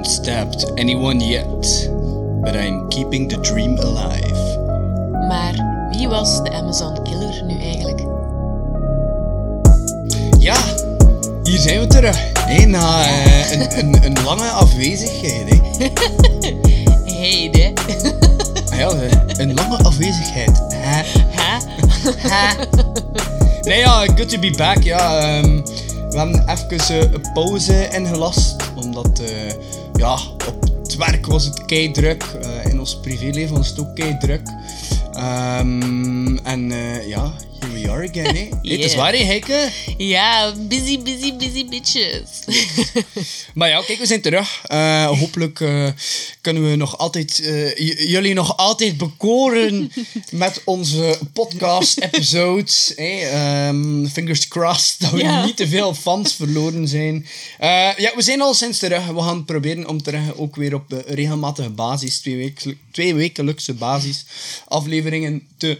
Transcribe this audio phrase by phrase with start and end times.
[0.00, 1.46] haven't stabbed anyone yet,
[2.42, 4.58] but I'm keeping the dream alive.
[5.28, 5.54] Maar
[5.90, 8.00] wie was de Amazon Killer nu eigenlijk?
[10.38, 10.56] Ja,
[11.42, 12.16] hier zijn we terug.
[12.38, 15.60] Hé, na eh, een, een, een lange afwezigheid.
[15.78, 15.88] Hè.
[17.20, 17.72] Heide.
[18.70, 20.62] Ah ja, eh, een lange afwezigheid.
[20.68, 21.02] Hè.
[21.30, 21.58] Hè?
[22.16, 22.64] Hè.
[23.62, 24.82] Nee ja, good to be back.
[24.82, 25.60] Ja, ehm,
[26.10, 28.56] we hebben even eh, een pauze ingelast.
[28.74, 29.52] Omdat eh,
[30.00, 32.22] ja, op het werk was het kei druk.
[32.22, 34.42] Eh, in ons privéleven was het ook kei druk.
[35.12, 37.32] Ehm, en eh, ja,
[37.82, 38.48] we are again.
[38.62, 39.70] Het is waar, hè, Heike?
[39.96, 42.28] Ja, busy, busy, busy bitches.
[43.54, 44.62] Maar ja, kijk, we zijn terug.
[44.66, 45.88] Eh, hopelijk eh,
[46.40, 47.76] kunnen we nog altijd, eh,
[48.10, 49.92] jullie nog altijd bekoren
[50.30, 52.94] met onze podcast-episodes.
[52.94, 57.26] Ehm, fingers crossed dat we niet te veel fans verloren zijn.
[57.96, 59.06] Ja, we zijn al sinds terug.
[59.06, 62.54] We gaan proberen om terug ook weer op regelmatige basis, twee,
[62.92, 64.24] twee wekelijkse basis,
[64.68, 65.78] afleveringen te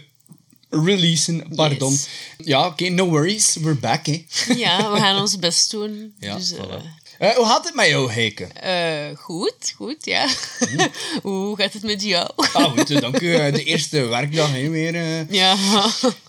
[0.71, 1.43] releasen.
[1.55, 1.91] Pardon.
[1.91, 2.07] Yes.
[2.37, 3.55] Ja, oké, no worries.
[3.55, 4.25] We're back, hè.
[4.55, 6.13] Ja, we gaan ons best doen.
[6.19, 6.63] Ja, dus, eh.
[7.19, 8.43] Eh, hoe gaat het met jou, Heike?
[8.43, 10.27] eh, goed, goed, ja.
[11.23, 12.29] Hoe gaat het met jou?
[12.53, 13.51] Ah, goed, dank u.
[13.51, 15.25] De eerste werkdag hè, weer.
[15.29, 15.55] Ja.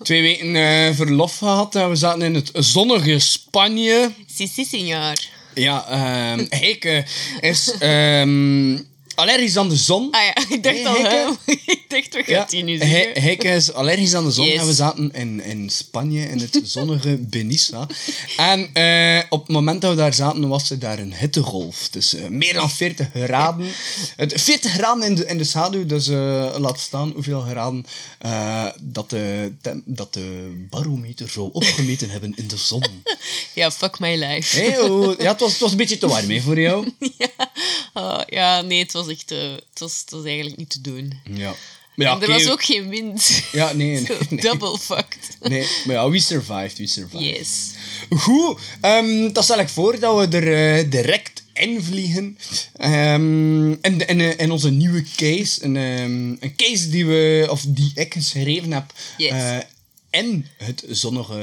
[0.03, 1.75] twee weken verlof gehad.
[1.75, 4.13] en we zaten in het zonnige Spanje.
[4.35, 5.15] Si, si, signor.
[5.55, 7.05] Ja, ehm Heike
[7.41, 8.79] is ehm,
[9.23, 10.09] allergisch aan de zon.
[10.11, 11.37] Ah ja, ik dacht Hey, al, Heike?
[11.97, 13.23] Ik dacht, Ja, gaat hij nu He- zeggen?
[13.23, 14.61] Heike is allergisch aan de zon Yes.
[14.61, 17.87] en we zaten in, in Spanje, in het zonnige Benissa.
[18.37, 21.89] En eh, op het moment dat we daar zaten, was er daar een hittegolf.
[21.91, 23.67] Dus meer dan 40 graden.
[24.17, 27.85] Het, 40 graden in de, in de schaduw, dus eh, laat staan hoeveel graden
[28.81, 29.53] dat, de,
[29.85, 32.85] dat de barometer zou opgemeten hebben in de zon.
[33.55, 34.61] Ja, fuck my life.
[34.61, 36.93] Hey, hoe- ja, het was, het was een beetje te warm hè, voor jou.
[37.19, 37.29] Ja.
[37.93, 39.31] Ah, ja, nee, het was echt...
[39.31, 41.21] eh, het, was, het was eigenlijk niet te doen.
[41.25, 41.55] Ja.
[41.95, 43.43] Maar ja, en er was ook geen wind.
[43.53, 44.41] Ja, nee, nee, Zo nee.
[44.41, 45.37] Double fucked.
[45.41, 47.37] Nee, maar ja, we survived, we survived.
[47.37, 47.71] Yes.
[48.11, 52.39] Goed, ehm, dat stel ik voor dat we er eh, direct in vliegen.
[52.73, 53.15] Eh,
[54.37, 55.65] in onze nieuwe case.
[55.65, 58.93] Een, ehm, een case die, we, of die ik geschreven heb.
[59.17, 59.63] Yes.
[60.11, 61.43] in het zonnige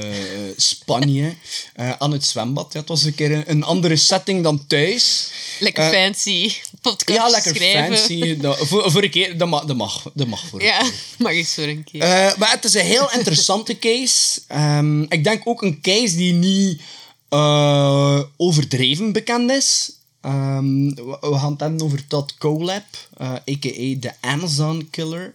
[0.56, 1.34] Spanje,
[1.98, 2.72] aan het zwembad.
[2.72, 5.30] Ja, het was een keer een, een andere setting dan thuis.
[5.58, 7.96] Lekker fancy podcast Ja, lekker schrijven.
[7.96, 8.36] fancy.
[8.36, 10.82] Dat, voor, voor een keer, dat mag, dat mag, dat mag voor een Ja,
[11.18, 12.00] mag eens voor een keer.
[12.00, 14.40] eh, maar het is een heel interessante case.
[14.46, 16.80] Ehm, ik denk ook een case die niet
[17.28, 19.92] eh, overdreven bekend is.
[20.20, 22.84] Ehm, we, we gaan het hebben over Todd Colab,
[23.16, 23.94] eh, a.k.a.
[24.00, 25.34] de Amazon Killer.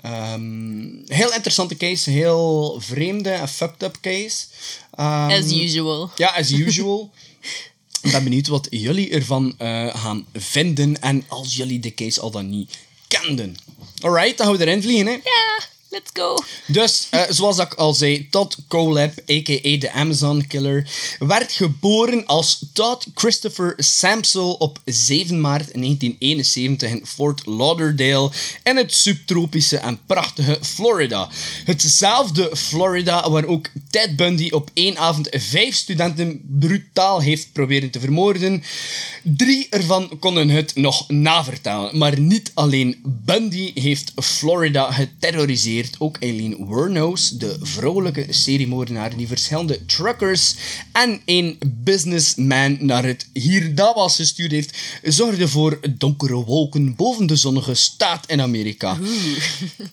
[0.00, 4.44] Ehm, heel interessante case, heel vreemde en fucked up case.
[4.90, 6.10] As usual.
[6.16, 7.10] ja, as usual.
[8.06, 12.30] Ik ben benieuwd wat jullie ervan eh, gaan vinden en als jullie de case al
[12.30, 12.78] dan niet
[13.08, 13.56] kenden.
[14.00, 15.12] Alright, dan gaan we erin vliegen, hè.
[15.12, 15.60] Ja,
[15.96, 16.36] let's go.
[16.66, 19.78] Dus, eh, zoals ik al zei, Todd Colab, a.k.a.
[19.78, 27.46] de Amazon Killer, werd geboren als Todd Christopher Samsel op 7 maart 1971 in Fort
[27.46, 28.30] Lauderdale
[28.62, 31.28] in het subtropische en prachtige Florida.
[31.64, 38.00] Hetzelfde Florida waar ook Ted Bundy op één avond vijf studenten brutaal heeft proberen te
[38.00, 38.62] vermoorden.
[39.22, 46.66] Drie ervan konden het nog navertellen, maar niet alleen Bundy heeft Florida geterroriseerd, ook Eileen
[46.66, 50.54] Wuornos, de vrouwelijke seriemoordenaar die verschillende truckers
[50.92, 57.36] en een businessman naar het hier was gestuurd heeft, zorgde voor donkere wolken boven de
[57.36, 58.98] zonnige staat in Amerika.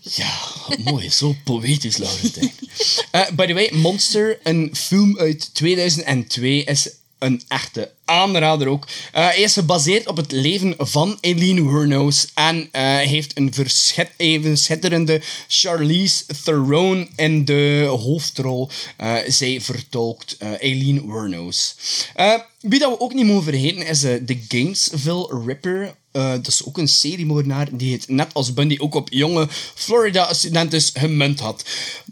[0.01, 0.39] Ja,
[0.83, 2.51] mooi, zo poëtisch, Laurentijn.
[3.11, 6.89] Eh by the way, Monster, een film uit 2002, is
[7.23, 8.87] een echte aanrader ook.
[9.11, 13.53] Hij is gebaseerd op het leven van Eileen Wuornos en eh, heeft een
[14.53, 18.69] schitterende Charlize Theron in de hoofdrol.
[18.97, 21.75] Eh, zij vertolkt Eileen Wuornos.
[22.59, 25.95] Wie dat we ook niet mogen vergeten is de Gainesville Ripper.
[26.13, 30.81] Eh, dat is ook een seriemoordenaar die het net als Bundy ook op jonge Florida-studenten
[30.81, 31.63] gemunt had.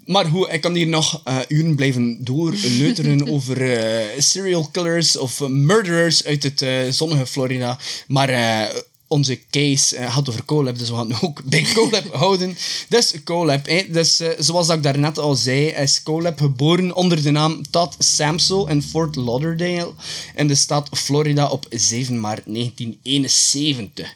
[0.06, 5.48] Maar hoe, ik kan hier nog eh, uren blijven doorleuteren over eh, serial killers of
[5.48, 7.80] murderers uit het zonnige Florida.
[8.08, 8.76] Maar eh,
[9.12, 12.58] onze case eh, gaat over Colab, dus we gaan ook bij Colab houden.
[12.90, 13.86] Dus Colab, hè.
[13.90, 18.68] Dus, eh, zoals ik daarnet al zei, is Colab geboren onder de naam Todd Samsel
[18.68, 19.94] in Fort Lauderdale
[20.36, 24.14] in de staat Florida op 7 maart 1971.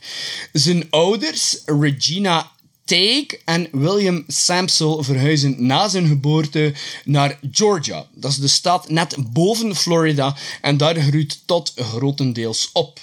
[0.53, 2.51] Zijn ouders, Regina
[2.85, 6.73] Teague en William Samsel verhuizen na zijn geboorte
[7.05, 8.07] naar Georgia.
[8.13, 12.99] Dat is de staat net boven Florida en daar groeit Todd grotendeels op.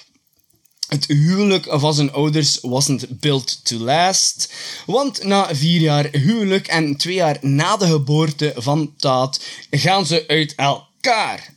[0.93, 4.53] Het huwelijk van zijn ouders wasn't built to last.
[4.87, 9.41] Want na vier jaar huwelijk en twee jaar na de geboorte van Taat
[9.71, 11.55] gaan ze uit elkaar.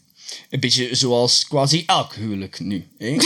[0.49, 2.87] Een beetje zoals quasi elk huwelijk nu.
[2.97, 3.17] Hè?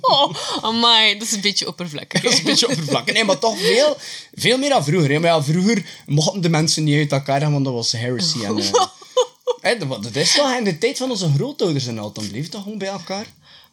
[0.00, 2.22] Oh, amai, dat is een beetje oppervlakkig.
[2.22, 3.14] Dat is een beetje oppervlakkig.
[3.14, 3.96] Nee, maar toch veel,
[4.34, 5.10] veel meer dan vroeger.
[5.10, 5.18] Hè?
[5.18, 8.44] Maar ja, vroeger mochten de mensen niet uit elkaar gaan, want dat was heresy.
[8.44, 8.58] En,
[9.60, 12.12] eh, dat, dat is toch in de tijd van onze grootouders en al.
[12.12, 13.26] Dan bleef dat gewoon bij elkaar.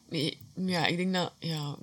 [0.09, 1.31] Nee, ja, ik denk dat...
[1.39, 1.75] Ja.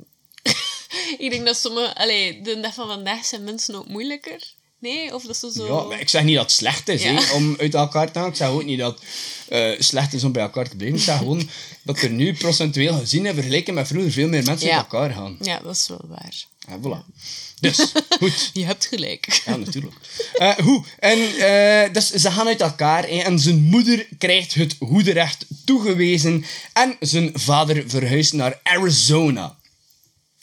[1.25, 1.95] ik denk dat sommige...
[1.95, 4.55] Allee, de dag van vandaag zijn mensen ook moeilijker.
[4.79, 5.15] Nee?
[5.15, 5.67] Of dat ze zo...
[5.67, 7.33] Ja, maar ik zeg niet dat het slecht is Ja.
[7.35, 8.29] om uit elkaar te gaan.
[8.29, 9.01] Ik zeg ook niet dat
[9.49, 10.99] het eh, slecht is om bij elkaar te blijven.
[10.99, 11.49] Ik zeg gewoon
[11.83, 14.75] dat er nu procentueel gezien en vergeleken met vroeger veel meer mensen Ja.
[14.77, 15.37] uit elkaar gaan.
[15.41, 16.45] Ja, dat is wel waar.
[16.69, 17.15] En voilà.
[17.63, 18.51] Dus, goed.
[18.53, 19.43] Je hebt gelijk.
[19.47, 19.95] Ja, natuurlijk.
[20.35, 20.85] Eh, hoe?
[20.99, 26.97] En eh, dus ze gaan uit elkaar en zijn moeder krijgt het hoederecht toegewezen en
[27.01, 29.57] zijn vader verhuist naar Arizona.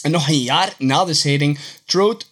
[0.02, 2.29] En nog een jaar na de scheiding trouwt, trouw-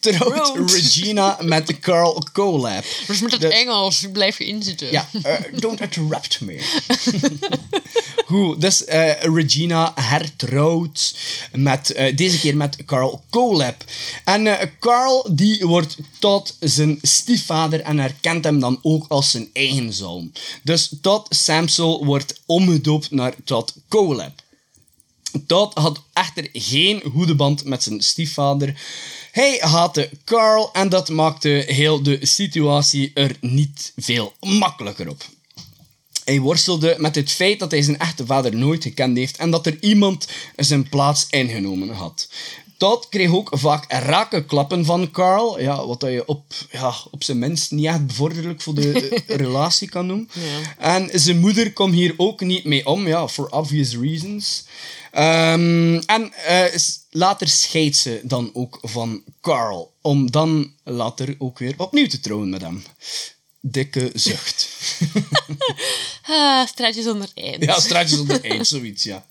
[0.00, 0.52] trouwt.
[0.70, 2.84] Regina met Carl Colab.
[3.06, 4.90] Dus met het De- Engels blijf je inzitten.
[4.92, 6.60] Ja, eh, don't interrupt me.
[8.26, 11.14] Goed, dus eh, Regina hertrouwt
[11.52, 13.84] met, eh, deze keer met Carl Colab.
[14.24, 19.92] En Carl die wordt tot zijn stiefvader en herkent hem dan ook als zijn eigen
[19.92, 20.32] zoon.
[20.62, 24.39] Dus Todd Samsel wordt omgedoopt naar Todd Colab.
[25.46, 28.80] Todd had echter geen goede band met zijn stiefvader.
[29.30, 35.24] Hij haatte Carl en dat maakte heel de situatie er niet veel makkelijker op.
[36.24, 39.66] Hij worstelde met het feit dat hij zijn echte vader nooit gekend heeft en dat
[39.66, 42.28] er iemand zijn plaats ingenomen had.
[42.80, 47.24] Todd kreeg ook vaak rake klappen van Carl, ja, wat dat je op, ja, op
[47.24, 50.28] zijn minst niet echt bevorderlijk voor de relatie kan noemen.
[50.32, 50.76] Ja.
[50.76, 54.64] En zijn moeder kwam hier ook niet mee om, ja, for obvious reasons.
[55.10, 56.74] Ehm, en eh,
[57.10, 62.50] later scheidt ze dan ook van Carl, om dan later ook weer opnieuw te trouwen
[62.50, 62.84] met hem.
[63.60, 64.68] Dikke zucht.
[66.32, 67.64] Ah, straatje zonder eind.
[67.64, 69.26] Ja, straatjes onder eind, zoiets, ja.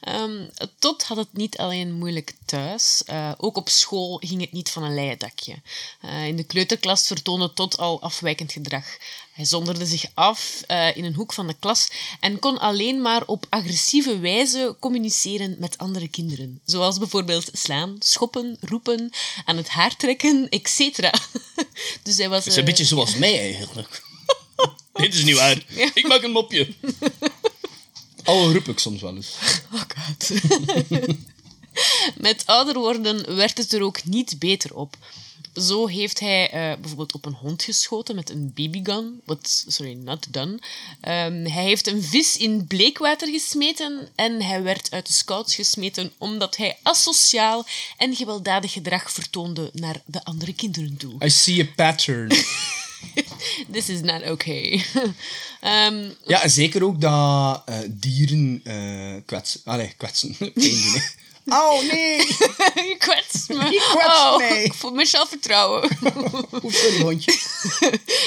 [0.00, 0.46] Ehm,
[0.78, 3.02] Todd had het niet alleen moeilijk thuis.
[3.06, 5.54] eh, ook op school ging het niet van een leien dakje.
[6.00, 8.84] Eh, in de kleuterklas vertoonde Todd al afwijkend gedrag.
[9.32, 11.88] Hij zonderde zich af eh, in een hoek van de klas
[12.20, 16.60] en kon alleen maar op agressieve wijze communiceren met andere kinderen.
[16.64, 19.10] Zoals bijvoorbeeld slaan, schoppen, roepen,
[19.44, 20.78] aan het haar trekken, etc.
[22.02, 22.44] dus hij was...
[22.44, 24.02] Het is een beetje zoals mij eigenlijk.
[24.92, 25.64] Dit is niet waar.
[25.94, 26.68] Ik maak een mopje.
[28.24, 29.32] Al roep ik soms wel eens.
[29.72, 30.30] Oh god.
[32.16, 34.96] Met ouder worden werd het er ook niet beter op.
[35.54, 39.20] Zo heeft hij eh, bijvoorbeeld op een hond geschoten met een BB-gun.
[39.24, 40.58] What, sorry, not done.
[41.00, 46.12] Ehm, hij heeft een vis in bleekwater gesmeten en hij werd uit de scouts gesmeten
[46.18, 47.66] omdat hij asociaal
[47.96, 51.24] en gewelddadig gedrag vertoonde naar de andere kinderen toe.
[51.24, 52.28] I see a pattern.
[53.72, 54.84] This is not okay.
[55.60, 59.60] Ehm, Ja, en zeker ook dat eh, dieren eh kwetsen.
[59.64, 60.36] Allee, kwetsen.
[60.38, 61.00] Pijn doen, hè.
[61.46, 62.16] Oh, nee.
[62.90, 63.54] je kwetst me.
[63.54, 64.62] Je kwetst oh, mij.
[64.64, 65.90] Ik voel me zelfvertrouwen.
[66.62, 67.38] Oeh, sorry, hondje.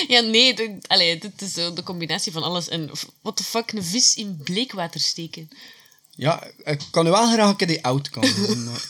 [0.07, 2.67] Ja, nee, de, allee, dit is zo de combinatie van alles.
[2.67, 2.89] En
[3.21, 5.49] what the fuck, een vis in bleekwater steken.
[6.15, 8.89] Ja, ik kan nu wel graag een keer die oud maar-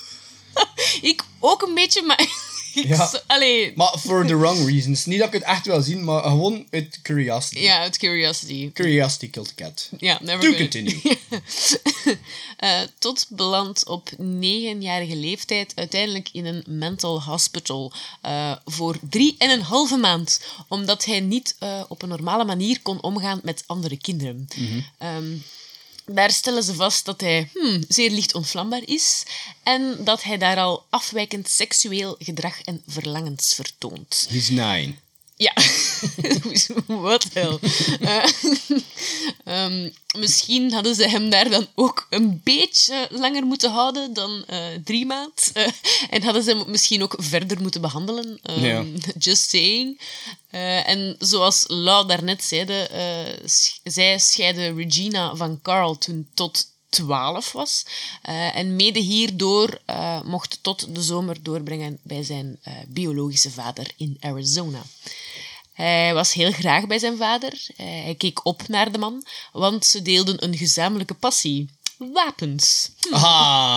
[1.02, 2.28] Ik ook een beetje, maar...
[2.84, 3.12] Ja.
[3.28, 5.06] allee, Maar for the wrong reasons.
[5.06, 7.60] Niet dat ik het echt wil zien, maar gewoon uit curiosity.
[7.60, 8.72] ja, uit curiosity.
[8.74, 9.90] Curiosity killed the cat.
[9.98, 11.02] Ja, never To continue.
[12.58, 17.92] Eh, tot belandt op negenjarige leeftijd uiteindelijk in een mental hospital
[18.22, 22.82] eh, voor drie en een halve maand, omdat hij niet eh, op een normale manier
[22.82, 24.48] kon omgaan met andere kinderen.
[24.98, 25.34] Ehm,
[26.12, 29.24] daar stellen ze vast dat hij hmm, zeer licht ontvlambaar is
[29.64, 34.28] en dat hij daar al afwijkend seksueel gedrag en verlangens vertoont.
[34.30, 34.94] He's nine.
[35.38, 35.54] Ja,
[36.88, 37.60] wat hel.
[38.00, 38.24] Eh,
[39.64, 44.66] ehm, misschien hadden ze hem daar dan ook een beetje langer moeten houden dan eh,
[44.84, 45.52] drie maand.
[45.58, 45.68] Eh,
[46.10, 48.40] en hadden ze hem misschien ook verder moeten behandelen.
[48.44, 48.84] Ehm, Ja.
[49.18, 50.02] Just saying.
[50.86, 52.90] En zoals Lau daarnet zeide,
[53.84, 57.86] zij scheidde Regina van Carl toen tot 12 was.
[58.22, 63.92] Eh, en mede hierdoor eh, mocht tot de zomer doorbrengen bij zijn eh, biologische vader
[63.98, 64.82] in Arizona.
[65.74, 67.68] Hij was heel graag bij zijn vader.
[67.76, 71.70] Hij keek op naar de man, want ze deelden een gezamenlijke passie.
[71.98, 72.90] Wapens.
[73.12, 73.26] Ah,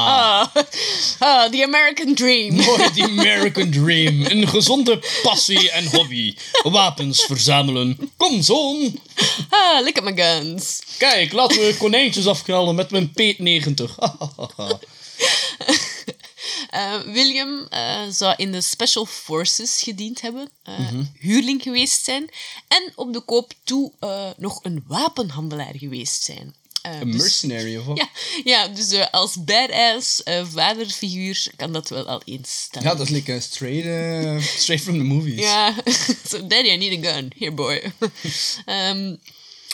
[0.06, 0.52] Ah,
[1.18, 2.54] ah, the American dream.
[2.54, 4.24] mooi, die American Dream.
[4.26, 6.36] Een gezonde passie en hobby.
[6.62, 8.12] Wapens verzamelen.
[8.16, 9.00] Kom, zoon.
[9.50, 10.80] Ah, look at my guns.
[10.98, 13.84] Kijk, laten we konijntjes afknallen met mijn P90.
[16.70, 20.74] Eh, William eh, zou in de Special Forces gediend hebben, eh,
[21.18, 22.30] huurling geweest zijn
[22.68, 23.92] en op de koop toe
[24.36, 26.54] nog een wapenhandelaar geweest zijn.
[26.82, 27.96] Eh, Een dus- mercenary of wat?
[28.02, 28.08] ja,
[28.44, 32.82] ja, dus eh, als badass eh, vaderfiguur kan dat wel al eens staan.
[32.82, 35.40] Ja, dat is like, straight, straight from the movies.
[35.40, 35.74] Ja,
[36.28, 37.32] so daddy, I need a gun.
[37.38, 37.92] Here, boy.
[38.64, 39.16] Ehm,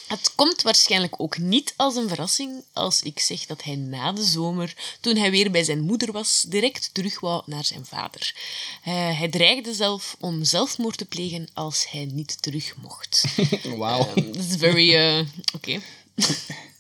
[0.06, 4.24] het komt waarschijnlijk ook niet als een verrassing als ik zeg dat hij na de
[4.24, 8.34] zomer, toen hij weer bij zijn moeder was, direct terug wou naar zijn vader.
[8.82, 13.24] Hij dreigde zelf om zelfmoord te plegen als hij niet terug mocht.
[13.76, 14.14] Wauw.
[14.14, 15.24] Dat is very...
[15.54, 15.80] Oké.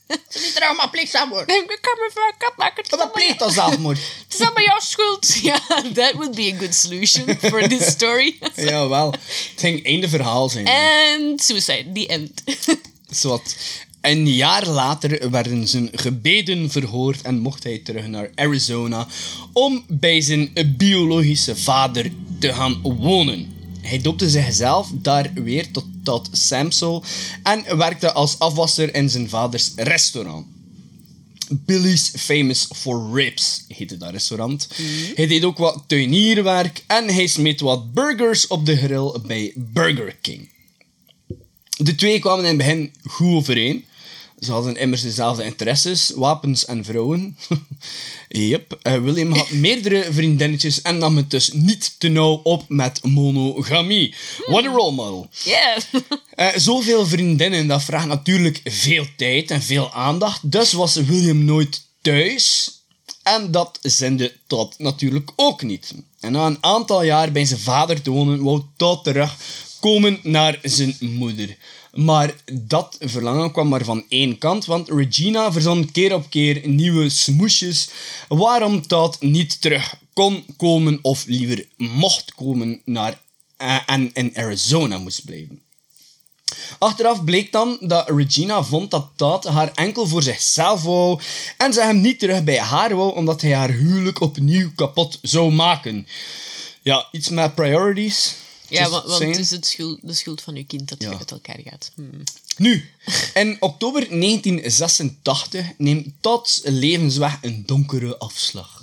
[0.08, 1.50] Niet trouwens, maar zelfmoord.
[1.50, 2.76] Ik kan me vaak afmaken.
[2.76, 3.98] Het is Wat allemaal- pleegt dan zelfmoord?
[4.24, 5.34] het is allemaal jouw schuld.
[5.42, 5.60] Ja,
[5.94, 8.38] that would be a good solution for this story.
[8.56, 9.10] Ja, wel.
[9.10, 10.66] Het ging einde verhaal zijn.
[10.68, 12.42] And suicide, the end.
[13.20, 13.56] Zowat.
[14.00, 19.06] Een jaar later werden zijn gebeden verhoord en mocht hij terug naar Arizona
[19.52, 23.55] om bij zijn biologische vader te gaan wonen.
[23.86, 27.04] Hij doopte zichzelf daar weer tot, tot Samsel
[27.42, 30.46] en werkte als afwasser in zijn vaders restaurant.
[31.48, 34.68] Billy's Famous for Ribs heette dat restaurant.
[35.14, 40.16] Hij deed ook wat tuinierwerk en hij smeet wat burgers op de grill bij Burger
[40.20, 40.48] King.
[41.76, 43.84] De twee kwamen in het begin goed overeen.
[44.38, 47.36] Ze hadden immers dezelfde interesses, wapens en vrouwen.
[48.28, 53.02] yep, eh, William had meerdere vriendinnetjes en nam het dus niet te nauw op met
[53.02, 54.14] monogamie.
[54.46, 55.28] What a role model.
[55.44, 55.78] Yeah.
[56.36, 60.50] Eh, zoveel vriendinnen, dat vraagt natuurlijk veel tijd en veel aandacht.
[60.50, 62.70] Dus was William nooit thuis.
[63.22, 65.94] En dat zinde Todd natuurlijk ook niet.
[66.20, 70.96] En na een aantal jaar bij zijn vader te wonen, wou Todd terugkomen naar zijn
[71.00, 71.56] moeder.
[71.96, 77.08] Maar dat verlangen kwam maar van één kant, want Regina verzon keer op keer nieuwe
[77.08, 77.88] smoesjes
[78.28, 83.20] waarom Todd niet terug kon komen of liever mocht komen naar,
[83.56, 85.60] eh, en in Arizona moest blijven.
[86.78, 91.20] Achteraf bleek dan dat Regina vond dat Todd haar enkel voor zichzelf wou
[91.56, 95.52] en ze hem niet terug bij haar wou omdat hij haar huwelijk opnieuw kapot zou
[95.52, 96.06] maken.
[96.82, 98.34] Ja, iets met priorities.
[98.68, 101.18] Ja, want, het is het schuld, de schuld van uw kind dat je Ja.
[101.18, 101.90] uit elkaar gaat.
[101.94, 102.22] Hmm.
[102.56, 102.90] Nu,
[103.34, 108.82] in oktober 1986 neemt Todd's levensweg een donkere afslag.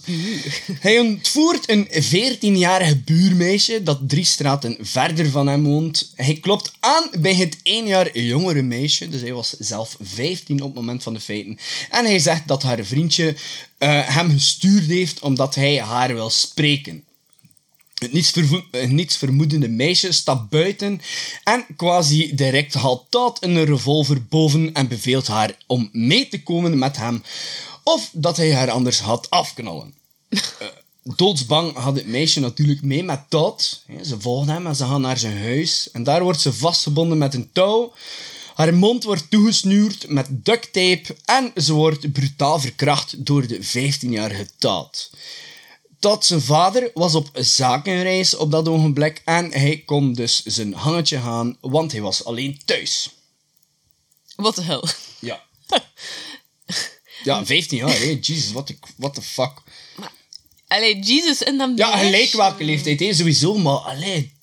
[0.80, 6.12] Hij ontvoert een 14-jarige buurmeisje dat drie straten verder van hem woont.
[6.16, 10.66] Hij klopt aan bij het één jaar jongere meisje, dus hij was zelf 15 op
[10.66, 11.58] het moment van de feiten.
[11.90, 13.36] En hij zegt dat haar vriendje
[13.78, 17.04] eh, hem gestuurd heeft omdat hij haar wil spreken.
[18.04, 21.02] Het nietsvervo- eh, nietsvermoedende meisje stapt buiten
[21.44, 26.78] en quasi direct haalt Todd een revolver boven en beveelt haar om mee te komen
[26.78, 27.24] met hem
[27.84, 29.94] of dat hij haar anders had afknallen.
[30.60, 30.68] Eh,
[31.16, 33.84] doodsbang had het meisje natuurlijk mee met Todd.
[34.04, 37.34] Ze volgen hem en ze gaan naar zijn huis en daar wordt ze vastgebonden met
[37.34, 37.94] een touw.
[38.54, 44.48] Haar mond wordt toegesnuurd met duct tape en ze wordt brutaal verkracht door de 15-jarige
[44.58, 45.10] Todd.
[46.04, 51.20] Todd zijn vader was op zakenreis op dat ogenblik en hij kon dus zijn hangetje
[51.20, 53.10] gaan, want hij was alleen thuis.
[54.36, 54.84] What the hell?
[55.20, 55.44] Ja.
[57.24, 58.18] Ja, 15 jaar, hè.
[58.22, 59.52] Jesus, what the, what the fuck.
[60.68, 61.74] Allee, Jesus, en dan...
[61.76, 64.34] Ja, gelijk welke leeftijd, sowieso, maar allee...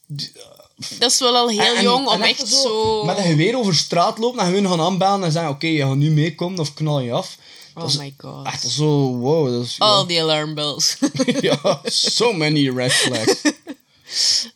[0.98, 3.04] Dat is wel al heel en- en- jong om en echt zo...
[3.04, 5.96] Met een geweer over straat lopen en hun gaan aanbellen en zeggen, oké, je gaat
[5.96, 7.36] nu meekomen of knal je af.
[7.74, 8.46] Oh my god.
[8.46, 9.78] Echt zo, wow, dat is...
[9.78, 10.96] All the alarm bells.
[11.40, 13.42] ja, so many red flags.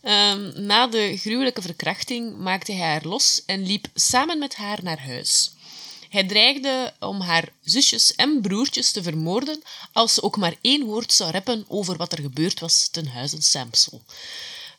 [0.00, 5.06] Ehm, na de gruwelijke verkrachting maakte hij haar los en liep samen met haar naar
[5.06, 5.52] huis.
[6.08, 11.12] Hij dreigde om haar zusjes en broertjes te vermoorden als ze ook maar één woord
[11.12, 14.02] zou reppen over wat er gebeurd was ten huize Samsel.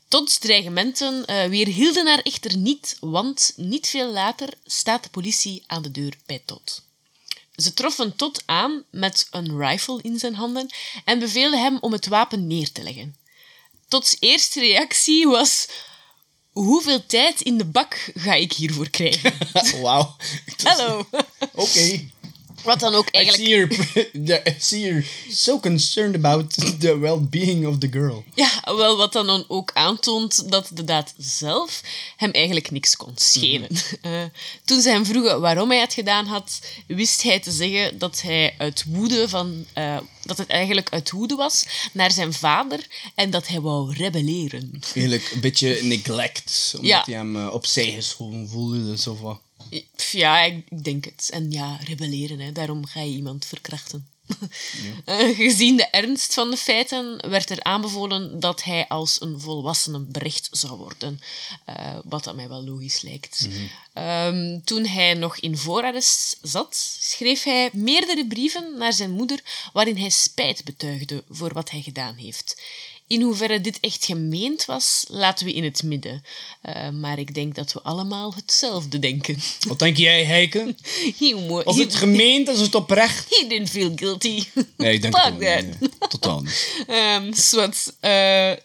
[0.07, 5.81] Todds dreigementen eh, weerhielden haar echter niet, want niet veel later staat de politie aan
[5.81, 6.84] de deur bij Todd.
[7.55, 10.69] Ze troffen Todd aan met een rifle in zijn handen
[11.05, 13.15] en beveelden hem om het wapen neer te leggen.
[13.87, 15.67] Todds eerste reactie was...
[16.51, 19.33] Hoeveel tijd in de bak ga ik hiervoor krijgen?
[19.81, 20.15] Wauw.
[20.63, 21.07] Hallo.
[21.53, 22.09] Oké.
[22.65, 23.43] Wat dan ook I eigenlijk...
[23.43, 28.23] see, her, the- I see her so concerned about the well-being of the girl.
[28.35, 31.81] Ja, wel wat dan ook aantoont dat de daad zelf
[32.17, 33.69] hem eigenlijk niks kon schelen.
[34.01, 34.23] Eh,
[34.65, 38.55] toen ze hem vroegen waarom hij het gedaan had, wist hij te zeggen dat hij
[38.57, 39.65] uit woede van...
[39.73, 42.79] eh, dat het eigenlijk uit woede was naar zijn vader
[43.15, 44.79] en dat hij wou rebelleren.
[44.95, 47.03] Eigenlijk een beetje neglect, omdat Ja.
[47.05, 48.85] hij hem eh, opzij geschoven voelde.
[48.85, 49.39] Dus of wat.
[50.11, 51.29] Ja, ik denk het.
[51.33, 52.51] En ja, rebelleren, hè.
[52.51, 54.07] daarom ga je iemand verkrachten.
[55.05, 59.99] Eh, gezien de ernst van de feiten werd er aanbevolen dat hij als een volwassene
[59.99, 61.19] berecht zou worden.
[61.65, 63.47] Eh, wat dat mij wel logisch lijkt.
[63.93, 69.97] Ehm, toen hij nog in voorarrest zat, schreef hij meerdere brieven naar zijn moeder waarin
[69.97, 72.61] hij spijt betuigde voor wat hij gedaan heeft.
[73.07, 76.23] In hoeverre dit echt gemeend was, laten we in het midden.
[76.61, 79.37] Eh, maar ik denk dat we allemaal hetzelfde denken.
[79.67, 80.75] Wat denk jij, Heike?
[81.63, 82.47] Was he- het gemeend?
[82.49, 83.25] Is het oprecht?
[83.39, 84.43] he didn't feel guilty.
[84.77, 85.63] Nee, ik denk Fuck that.
[85.63, 85.79] niet.
[85.79, 85.89] nee.
[86.09, 86.83] Totaal niet.
[86.87, 87.93] Ehm, zwart.
[87.99, 88.11] Eh,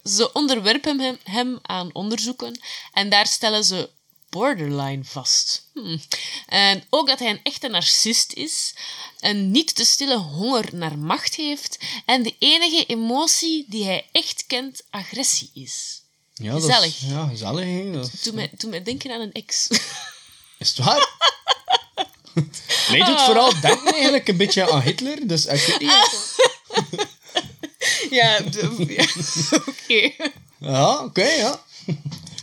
[0.03, 2.59] ze onderwerpen hem, hem aan onderzoeken
[2.93, 3.89] en daar stellen ze
[4.31, 5.69] borderline vast.
[5.73, 6.01] Hmm.
[6.47, 8.73] En ook dat hij een echte narcist is,
[9.19, 14.43] een niet te stille honger naar macht heeft en de enige emotie die hij echt
[14.47, 16.01] kent agressie is.
[16.33, 17.01] Ja, dat Gezellig.
[17.01, 17.65] Is, ja, gezellig.
[17.65, 17.91] hè.
[17.91, 19.67] Dat is, Doe mij, doe mij denken aan een ex.
[20.57, 21.09] is het waar?
[22.89, 25.27] Nee, doet vooral denken eigenlijk een beetje aan Hitler.
[25.27, 26.37] Dus ik weet niet.
[28.09, 28.39] ja,
[28.87, 29.05] ja,
[29.67, 30.11] oké.
[30.59, 31.63] Ja, oké, ja.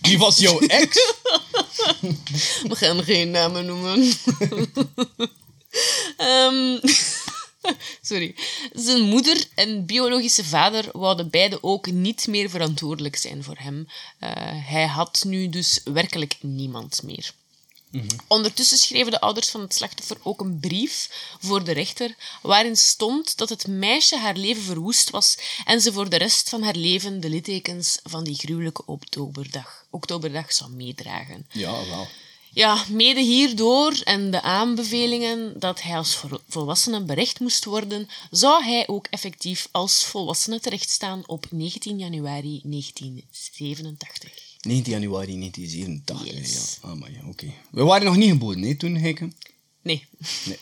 [0.09, 1.12] Wie was jouw ex?
[2.71, 4.12] We gaan geen namen noemen.
[6.17, 6.79] Ehm,
[8.11, 8.35] sorry.
[8.73, 13.88] Zijn moeder en biologische vader wouden beide ook niet meer verantwoordelijk zijn voor hem.
[14.19, 14.31] Eh,
[14.69, 17.33] hij had nu dus werkelijk niemand meer.
[18.27, 21.11] Ondertussen schreven de ouders van het slachtoffer ook een brief
[21.41, 26.09] voor de rechter, waarin stond dat het meisje haar leven verwoest was en ze voor
[26.09, 31.47] de rest van haar leven de littekens van die gruwelijke oktoberdag, oktoberdag zou meedragen.
[31.52, 32.07] Ja, wel.
[32.52, 38.64] Ja, mede hierdoor en de aanbevelingen dat hij als vol- volwassene berecht moest worden, zou
[38.64, 44.30] hij ook effectief als volwassene terechtstaan op 19 januari 1987.
[44.61, 46.38] 19 januari 1987.
[46.40, 46.78] Yes.
[46.83, 47.52] Ja, ah, maar ja, oké.
[47.71, 49.28] We waren nog niet geboren, nee, toen, Heike?
[49.83, 50.07] Nee.
[50.45, 50.59] Nee.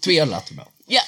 [0.00, 0.66] Twee jaar later wel.
[0.86, 1.04] Ja.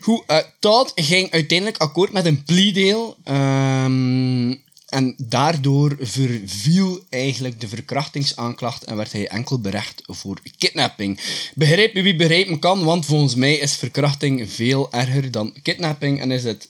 [0.00, 3.16] Goed, eh, Todd ging uiteindelijk akkoord met een plea deal.
[3.24, 4.54] ehm,
[4.90, 11.20] en daardoor verviel eigenlijk de verkrachtingsaanklacht en werd hij enkel berecht voor kidnapping.
[11.54, 16.44] Begrijpen wie begrijpen kan, want volgens mij is verkrachting veel erger dan kidnapping en is
[16.44, 16.68] het,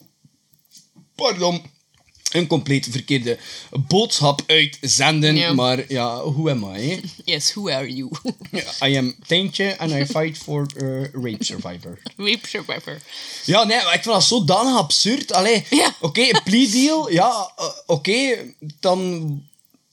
[1.15, 1.63] pardon,
[2.31, 3.39] een compleet verkeerde
[3.87, 5.37] boodschap uitzenden.
[5.37, 5.53] Ja.
[5.53, 7.01] Maar ja, hoe am I?
[7.25, 8.11] Yes, who are you?
[8.87, 11.99] I am Tintje and I fight for a rape survivor.
[12.17, 13.01] Rape survivor.
[13.45, 15.33] Ja, nee, maar ik vind dat zodanig absurd.
[15.33, 15.65] Allee,
[16.01, 18.37] oké, plea deal, ja, eh, oké,
[18.81, 19.49] dan...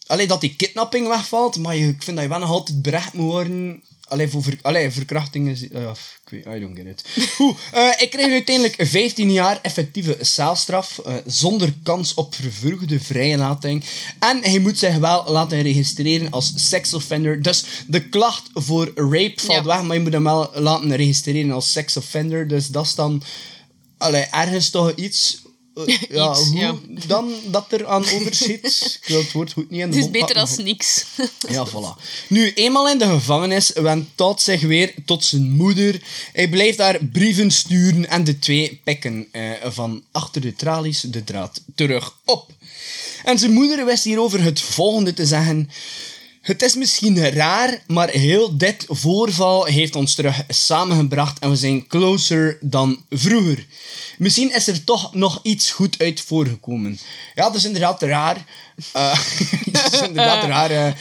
[0.07, 3.31] Allee, dat die kidnapping wegvalt, maar ik vind dat je wel nog altijd berecht moet
[3.31, 3.83] worden...
[4.07, 5.69] Allee, voor ver, allee, verkrachting is...
[5.69, 5.89] eh,
[6.25, 7.03] ik weet, I don't get it.
[7.35, 13.83] Goed, eh, ik kreeg uiteindelijk 15 jaar effectieve celstraf, eh, zonder kans op vervroegde vrijlating.
[14.19, 17.41] En hij moet zich wel laten registreren als sex offender.
[17.41, 19.63] Dus de klacht voor rape valt Ja.
[19.63, 22.47] weg, maar je moet hem wel laten registreren als sex offender.
[22.47, 23.23] Dus dat is dan...
[23.97, 25.41] Allee, ergens toch iets...
[25.85, 26.75] eh, ja, Iets, hoe ja.
[27.07, 28.99] dan dat er aan overschiet.
[29.01, 31.05] Ik wil het woord goed niet in de Het is beter als niks.
[31.49, 32.01] Ja, voilà.
[32.27, 36.01] Nu, eenmaal in de gevangenis wendt Todd zich weer tot zijn moeder.
[36.33, 41.23] Hij blijft daar brieven sturen en de twee pikken eh, van achter de tralies de
[41.23, 42.51] draad terug op.
[43.23, 45.69] En zijn moeder wist hierover het volgende te zeggen.
[46.47, 51.87] Het is misschien raar, maar heel dit voorval heeft ons terug samengebracht en we zijn
[51.87, 53.65] closer dan vroeger.
[54.17, 56.99] Misschien is er toch nog iets goed uit voorgekomen.
[57.35, 58.45] Ja, dat is inderdaad raar.
[59.65, 60.71] Dat is inderdaad raar.
[60.71, 60.93] eh.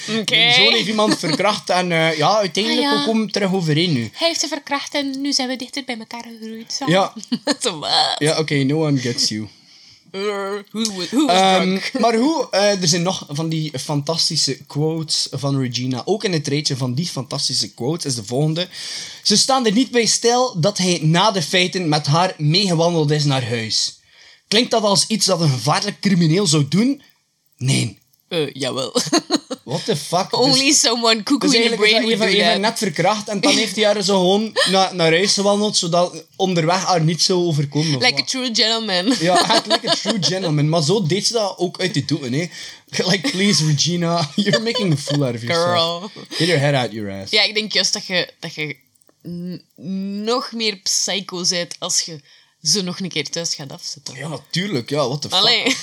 [0.52, 2.98] Zoon heeft iemand verkracht en eh, ja, uiteindelijk Ah, ja.
[2.98, 4.11] we komen terug overeen nu.
[4.12, 6.72] Hij heeft ze verkracht en nu zijn we dichter bij elkaar gegroeid.
[6.72, 6.85] Zo.
[6.90, 7.12] Ja.
[7.62, 7.87] Zo?
[8.18, 9.48] Ja, oké, no one gets you.
[10.16, 14.57] Uh, who, was- who was Ehm, maar hoe, eh, er zijn nog van die fantastische
[14.66, 16.02] quotes van Regina.
[16.05, 18.68] Ook in het rijtje van die fantastische quotes is de volgende.
[19.22, 23.24] Ze staan er niet bij stil dat hij na de feiten met haar meegewandeld is
[23.24, 23.98] naar huis.
[24.48, 27.02] Klinkt dat als iets dat een gevaarlijk crimineel zou doen?
[27.57, 27.98] Nee.
[28.29, 28.94] Eh, jawel.
[29.66, 30.31] What the fuck?
[30.31, 33.40] Dus- Only someone cuckoo dus in the is brain would do even net verkracht en
[33.40, 37.44] dan heeft hij haar zo gewoon naar, naar huis gewandeld, zodat onderweg haar niet zou
[37.44, 37.98] overkomen.
[37.98, 39.14] Like a true gentleman.
[39.20, 40.68] Ja, echt like a true gentleman.
[40.68, 42.48] Maar zo deed ze dat ook uit de doeken, hè.
[42.88, 46.12] Like, please, Regina, you're making a fool out of yourself.
[46.12, 46.24] Girl.
[46.29, 47.31] Get your head out your ass.
[47.31, 48.76] Ja, ik denk juist dat je, dat je
[50.22, 52.20] nog meer psycho bent als je
[52.62, 54.14] ze nog een keer thuis gaat afzetten.
[54.14, 54.90] Ja, natuurlijk.
[54.90, 55.38] Ja, what the fuck.
[55.38, 55.76] Allee.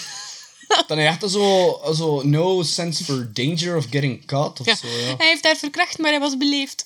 [0.88, 4.76] Dan je echt zo, zo no sense for danger of getting caught of Ja.
[4.76, 5.16] zo, ja.
[5.18, 6.86] Hij heeft haar verkracht, maar hij was beleefd.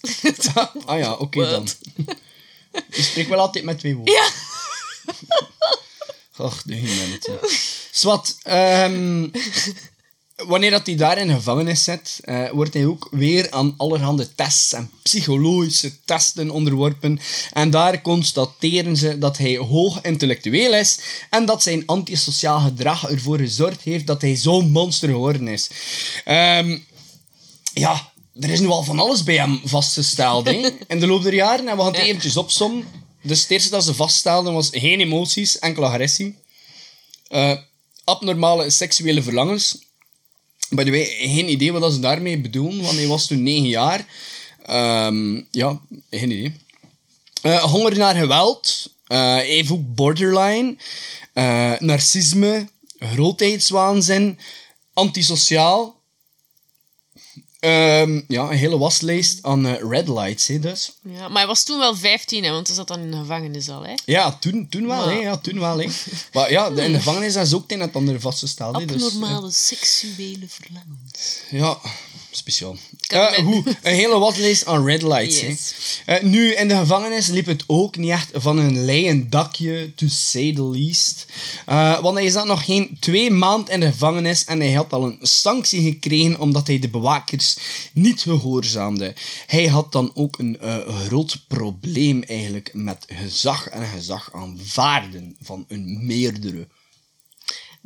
[0.85, 1.67] ah ja, oké dan.
[2.91, 4.13] Je spreekt wel altijd met twee woorden.
[4.13, 4.29] ja.
[6.37, 7.31] Ach, de humanity.
[7.91, 9.27] Swat, ehm,
[10.45, 14.35] wanneer dat hij daar in de gevangenis zit, eh, wordt hij ook weer aan allerhande
[14.35, 17.19] tests en psychologische testen onderworpen.
[17.53, 23.37] En daar constateren ze dat hij hoog intellectueel is en dat zijn antisociaal gedrag ervoor
[23.37, 25.69] gezorgd heeft dat hij zo'n monster geworden is.
[26.25, 26.77] Ehm,
[27.73, 31.33] ja, er is nu al van alles bij hem vastgesteld hè, in de loop der
[31.33, 31.67] jaren.
[31.67, 32.85] En we gaan het eventjes opzommen.
[33.21, 36.37] Dus het eerste dat ze vaststelden was geen emoties, enkel agressie.
[37.27, 37.57] Eh,
[38.03, 39.86] abnormale seksuele verlangens.
[40.69, 44.05] By the way, geen idee wat ze daarmee bedoelen, want hij was toen 9 jaar.
[44.65, 46.53] Ehm, ja, geen idee.
[47.41, 48.91] Eh, honger naar geweld.
[49.07, 50.75] Hij heeft ook borderline.
[51.33, 52.67] eh, narcisme.
[52.99, 54.39] Grootheidswaanzin.
[54.93, 55.96] Antisociaal.
[57.59, 60.91] Ehm, ja, een hele waslijst aan eh, red lights, hè, dus.
[61.01, 61.27] ja.
[61.27, 63.83] Maar hij was toen wel 15, hè, want hij zat dan in de gevangenis al.
[63.85, 63.93] Hè.
[64.05, 65.19] Ja, toen, toen wel, Maar- hè.
[65.19, 65.87] Ja, toen wel, hè.
[66.33, 68.85] Maar ja, in de gevangenis is ook het een en het ander vastgesteld, hè.
[68.85, 71.39] Dus, Abnormale seksuele verlangens.
[71.49, 71.77] ja,
[72.37, 72.77] speciaal.
[73.07, 75.73] Eh, hoe, een hele waslijst aan red lights, Yes.
[76.05, 80.07] Eh, nu, in de gevangenis liep het ook niet echt van een leien dakje, to
[80.09, 81.25] say the least.
[81.65, 85.03] Eh, want hij zat nog geen twee maanden in de gevangenis en hij had al
[85.05, 87.57] een sanctie gekregen omdat hij de bewakers
[87.93, 89.15] niet gehoorzaamde.
[89.47, 90.57] Hij had dan ook een
[91.05, 96.67] groot probleem eigenlijk met gezag en gezag aanvaarden van een meerdere.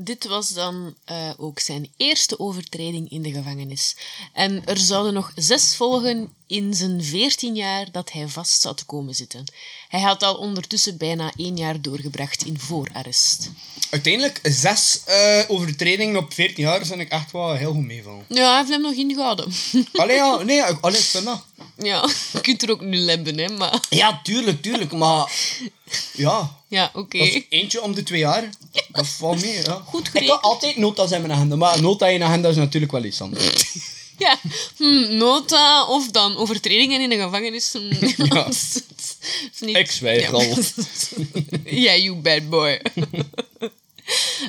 [0.04, 3.96] Dit was dan eh, ook zijn eerste overtreding in de gevangenis.
[4.34, 8.86] En er zouden nog zes volgen in zijn veertien jaar dat hij vast zou te
[8.86, 9.44] komen zitten.
[9.88, 13.50] Hij had al ondertussen bijna één jaar doorgebracht in voorarrest.
[13.90, 18.26] Uiteindelijk, zes eh, overtredingen op 14 jaar zijn ik echt wel heel goed meevallen.
[18.28, 19.54] Ja, hij heeft hem nog ingehouden.
[19.94, 21.46] Allee, ja, nee, allee, ik vind dat.
[21.78, 23.80] ja, je kunt er ook nul hebben, hè, maar...
[23.90, 25.32] Ja, tuurlijk, tuurlijk, maar...
[26.14, 27.18] Ja, Ja, oké.
[27.50, 28.50] eentje om de twee jaar.
[28.72, 29.82] Ja.
[29.86, 32.92] Goed Ik had altijd nota's in mijn agenda, maar nota in je agenda is natuurlijk
[32.92, 33.46] wel iets anders.
[34.18, 34.40] Ja,
[34.78, 37.72] hm, nota of dan overtredingen in de gevangenis.
[37.74, 38.48] hm, Ja.
[39.60, 40.30] niet- Ik zwijg Ja.
[40.30, 40.56] al.
[41.66, 42.82] Ja, you bad boy.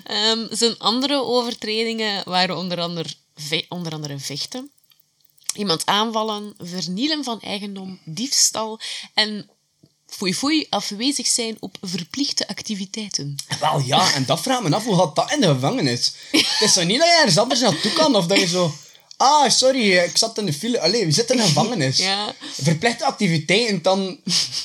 [0.04, 3.08] Ehm, zijn andere overtredingen waren onder andere,
[3.68, 4.70] onder andere vechten,
[5.54, 8.80] iemand aanvallen, vernielen van eigendom, diefstal
[9.14, 9.50] en
[10.16, 13.36] foei foei afwezig zijn op verplichte activiteiten.
[13.60, 16.12] Wel ja, en dat vraagt me af, hoe gaat dat in de gevangenis?
[16.30, 18.74] Het is zo niet dat je ergens anders naartoe kan, of dat je zo...
[19.22, 20.80] Ah, sorry, ik zat in de file.
[20.80, 21.96] Allee, we zitten in de gevangenis.
[21.96, 22.34] Ja.
[22.62, 24.18] Verplichte activiteiten, dan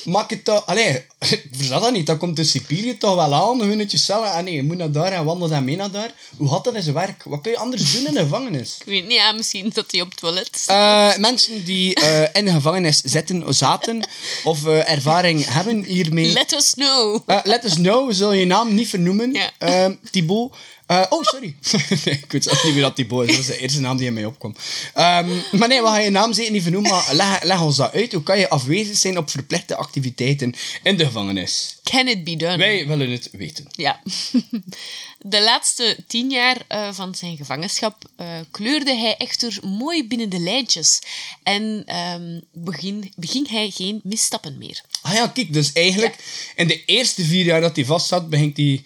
[0.04, 0.66] maak je toch...
[0.66, 2.06] Allee, ik verzat dat niet.
[2.06, 4.32] Dan komt de cipier je toch wel aan, een cellen.
[4.32, 6.12] Ah nee, je moet naar daar en wandel dan mee naar daar.
[6.36, 7.22] Hoe gaat dat in zijn werk?
[7.24, 8.76] Wat kun je anders doen in de gevangenis?
[8.78, 10.64] Ik weet niet, ja, misschien dat hij op het toilet.
[10.66, 14.08] Eh, mensen die eh, in de gevangenis zitten, zaten,
[14.44, 16.32] of eh, ervaring hebben hiermee...
[16.32, 17.20] Let us know.
[17.44, 19.32] Let us know, we zullen je naam niet vernoemen.
[19.32, 19.96] Ja.
[20.10, 20.56] Thibaut.
[20.88, 21.56] Eh, oh, sorry.
[22.04, 23.30] nee, ik weet zelfs niet meer dat Thibaut is.
[23.30, 24.58] Dat is de eerste naam die in mij opkomt.
[24.94, 26.90] Ehm, maar nee, we gaan je naam zeker niet vernoemen.
[26.90, 28.12] Maar leg, leg ons dat uit.
[28.12, 31.78] Hoe kan je afwezig zijn op verplichte activiteiten in de gevangenis?
[31.82, 32.56] Can it be done?
[32.56, 33.66] Wij willen het weten.
[33.70, 34.00] Ja.
[35.18, 40.38] De laatste tien jaar eh, van zijn gevangenschap eh, kleurde hij echter mooi binnen de
[40.38, 40.98] lijntjes
[41.42, 44.82] en ehm, begin, beging hij geen misstappen meer.
[45.02, 45.52] Ah ja, kijk.
[45.52, 46.16] Dus eigenlijk,
[46.56, 48.82] in de eerste vier jaar dat hij vast zat, begint hij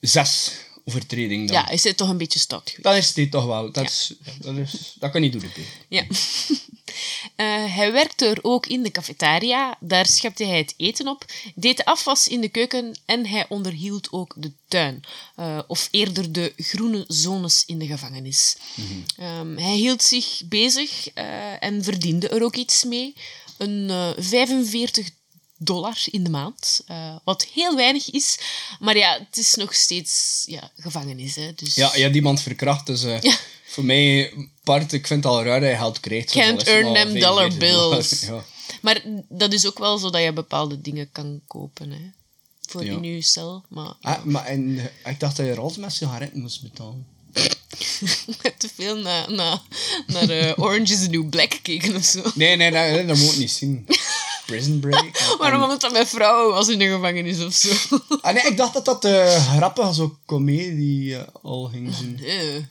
[0.00, 0.52] zes
[0.84, 1.46] overtredingen.
[1.46, 1.56] Dan.
[1.56, 2.82] Ja, is toch een beetje stout geweest.
[2.82, 3.72] Dat is dit toch wel.
[3.72, 5.42] Dat, is, dat, is, dat kan niet doen.
[5.88, 6.04] Ja.
[7.36, 9.76] Eh, hij werkte er ook in de cafetaria.
[9.80, 14.12] Daar schepte hij het eten op, deed de afwas in de keuken en hij onderhield
[14.12, 15.02] ook de tuin.
[15.36, 18.56] Eh, of eerder de groene zones in de gevangenis.
[19.16, 23.14] Ehm, hij hield zich bezig eh, en verdiende er ook iets mee.
[23.56, 25.10] Een eh 45
[25.58, 28.38] dollar in de maand, eh, wat heel weinig is.
[28.80, 31.34] Maar ja, het is nog steeds ja, gevangenis.
[31.36, 31.74] Hè, dus...
[31.74, 33.36] Ja, je hebt iemand verkracht, dus eh, Ja.
[33.66, 34.32] voor mij,
[34.64, 36.30] part, ik vind het al raar dat je geld krijgt.
[36.30, 37.90] Can't earn them dollar 45 dollar.
[37.98, 38.20] bills.
[38.28, 38.44] Ja.
[38.82, 42.00] Maar dat is ook wel zo dat je bepaalde dingen kan kopen, hè.
[42.68, 42.92] Voor Ja.
[42.92, 43.64] in je cel.
[43.68, 47.06] Maar Ah, maar en, eh, ik dacht dat je altijd met sigaretten moest betalen.
[48.58, 49.60] te veel naar, naar,
[50.06, 52.22] naar eh, Orange is the New Black kijken of zo.
[52.34, 53.86] Nee, nee, dat, dat moet ik niet zien.
[54.46, 55.04] Prison Break.
[55.30, 57.98] en- Waarom omdat dat met vrouwen was in de gevangenis of zo?
[58.20, 62.18] Ah, nee, ik dacht dat dat uh, grappig zo comedie eh, al ging zien.
[62.20, 62.66] Nee.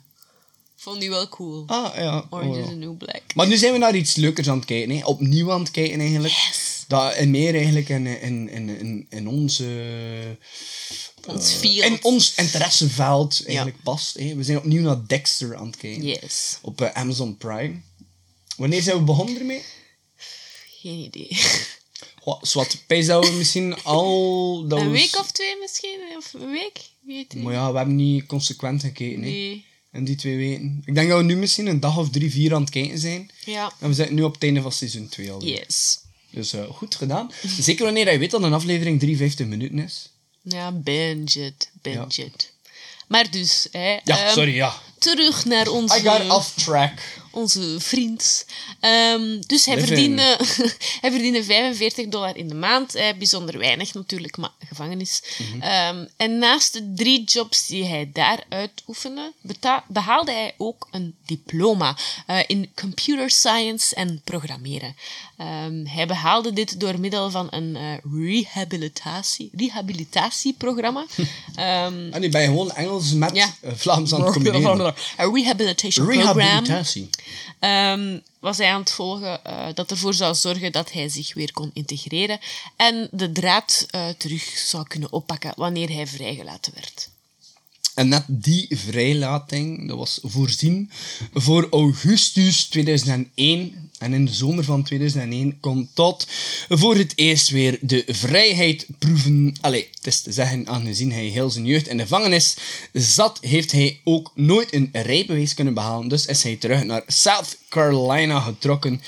[0.75, 1.63] Vond die wel cool.
[1.67, 2.25] Ah, ja.
[2.29, 3.21] Orange oh, is the New Black.
[3.35, 4.95] Maar nu zijn we naar iets leukers aan het kijken.
[4.97, 5.05] Hè.
[5.05, 6.33] Opnieuw aan het kijken eigenlijk.
[6.87, 9.65] Dat en meer eigenlijk in, in, in, in, in onze...
[11.27, 11.85] Ons eh, field.
[11.85, 14.17] in ons interesseveld eigenlijk past.
[14.17, 14.35] Hè.
[14.35, 16.05] We zijn opnieuw naar Dexter aan het kijken.
[16.05, 16.57] Yes.
[16.61, 17.81] Op eh, Amazon Prime.
[18.57, 19.63] Wanneer zijn we begonnen ermee?
[20.83, 21.37] Geen idee.
[22.41, 24.67] Zwat, Pijs dat we misschien al...
[24.67, 25.99] Dat Een we- week of twee misschien?
[26.17, 26.79] Of een week?
[27.05, 27.43] Weet niet.
[27.43, 29.19] Maar ja, we hebben niet consequent gekeken.
[29.19, 29.65] Nee.
[29.93, 30.81] In die twee weken.
[30.85, 33.29] Ik denk dat we nu misschien een dag of drie, vier aan het kijken zijn.
[33.45, 33.73] Ja.
[33.79, 35.49] En we zitten nu op het einde van seizoen 2 alweer.
[35.65, 35.99] Yes.
[36.29, 37.31] Dus eh, goed gedaan.
[37.59, 40.09] Zeker wanneer je weet dat een aflevering 53 minuten is.
[40.41, 41.69] Ja, binge it.
[41.81, 42.51] Binge it.
[43.07, 44.81] Maar dus, hè, Ja, ehm, sorry, ja.
[45.03, 45.97] Terug naar onze...
[45.97, 46.91] I got off track.
[47.31, 48.45] onze vriend.
[48.79, 50.37] Ehm, dus hij verdiende,
[51.01, 52.95] hij verdiende 45 dollar in de maand.
[52.95, 55.23] Eh, bijzonder weinig natuurlijk, maar gevangenis.
[55.37, 55.61] Mhm.
[55.61, 61.15] Ehm, en naast de drie jobs die hij daar uitoefende, beta- behaalde hij ook een
[61.25, 61.95] diploma
[62.27, 64.95] eh, in computer science en programmeren.
[65.37, 67.83] Ehm, hij behaalde dit door middel van een eh,
[68.53, 71.05] rehabilitatie, rehabilitatieprogramma.
[71.55, 73.53] Ehm, En nu ben je gewoon Engels met Ja.
[73.75, 74.92] Vlaams aan het combineren.
[75.17, 76.65] Een rehabilitation program.
[77.59, 81.53] Ehm, was hij aan het volgen eh, dat ervoor zou zorgen dat hij zich weer
[81.53, 82.39] kon integreren
[82.75, 87.09] en de draad eh, terug zou kunnen oppakken wanneer hij vrijgelaten werd.
[87.95, 90.91] En net die vrijlating, dat was voorzien
[91.33, 93.91] voor augustus 2001.
[93.97, 96.27] En in de zomer van 2001 kon Todd
[96.69, 99.55] voor het eerst weer de vrijheid proeven.
[99.61, 102.55] Allee, het is te zeggen, aangezien hij heel zijn jeugd in de gevangenis
[102.93, 106.07] zat, heeft hij ook nooit een rijbewijs kunnen behalen.
[106.07, 109.01] Dus is hij terug naar South Carolina getrokken,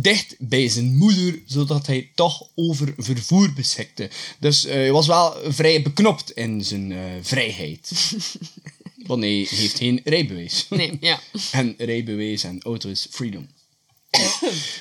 [0.00, 4.10] dicht bij zijn moeder, zodat hij toch over vervoer beschikte.
[4.38, 7.90] Dus eh, hij was wel vrij beknopt in zijn eh, vrijheid.
[9.06, 10.66] Want hij heeft geen rijbewijs.
[10.70, 11.20] Nee, ja.
[11.52, 13.48] En rijbewijs en auto is freedom.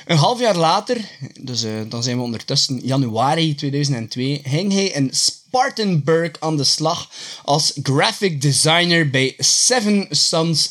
[0.05, 0.97] Een half jaar later,
[1.41, 7.11] dus eh, dan zijn we ondertussen januari 2002, ging hij in Spartanburg aan de slag
[7.43, 10.69] als graphic designer bij Seven Sons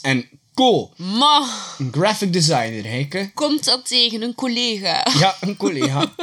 [0.54, 0.90] Co.
[0.96, 1.42] Maar
[1.78, 3.30] Een graphic designer, Heike.
[3.34, 5.06] komt dat tegen een collega?
[5.18, 6.12] Ja, een collega.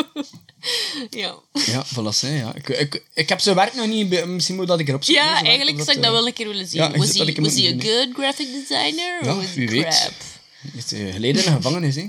[1.10, 2.56] Ja, Ja, voilà, hè, ja.
[2.56, 4.26] Ik, ik, ik heb zijn werk nog niet...
[4.26, 5.24] Misschien moet dat ik erop zoeken.
[5.24, 6.82] ja werk, eigenlijk zou ik dat eh, wel een keer willen zien.
[6.82, 7.14] ja, was
[7.56, 9.26] hij een good graphic designer?
[9.26, 10.00] Ja, of wie weet.
[10.00, 10.14] crap?
[10.74, 12.08] Heeft eh, geleden in de gevangenis, hè.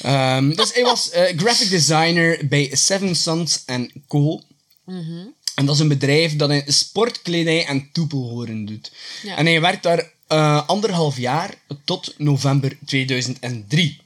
[0.00, 3.64] Ehm, dus hij was eh, graphic designer bij Seven Sons
[4.08, 4.40] Co.
[4.84, 5.26] Mhm.
[5.54, 8.92] En dat is een bedrijf dat in sportkledij en toepelhoren doet.
[9.22, 9.36] Ja.
[9.36, 14.00] En hij werkt daar eh, anderhalf jaar tot november 2003.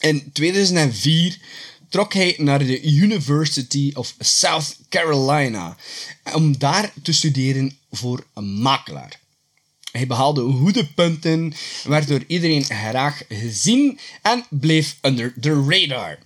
[0.00, 1.38] In 2004
[1.88, 5.76] trok hij naar de University of South Carolina
[6.34, 9.20] om daar te studeren voor een makelaar.
[9.92, 11.52] Hij behaalde goede punten,
[11.84, 16.18] werd door iedereen graag gezien en bleef under the radar.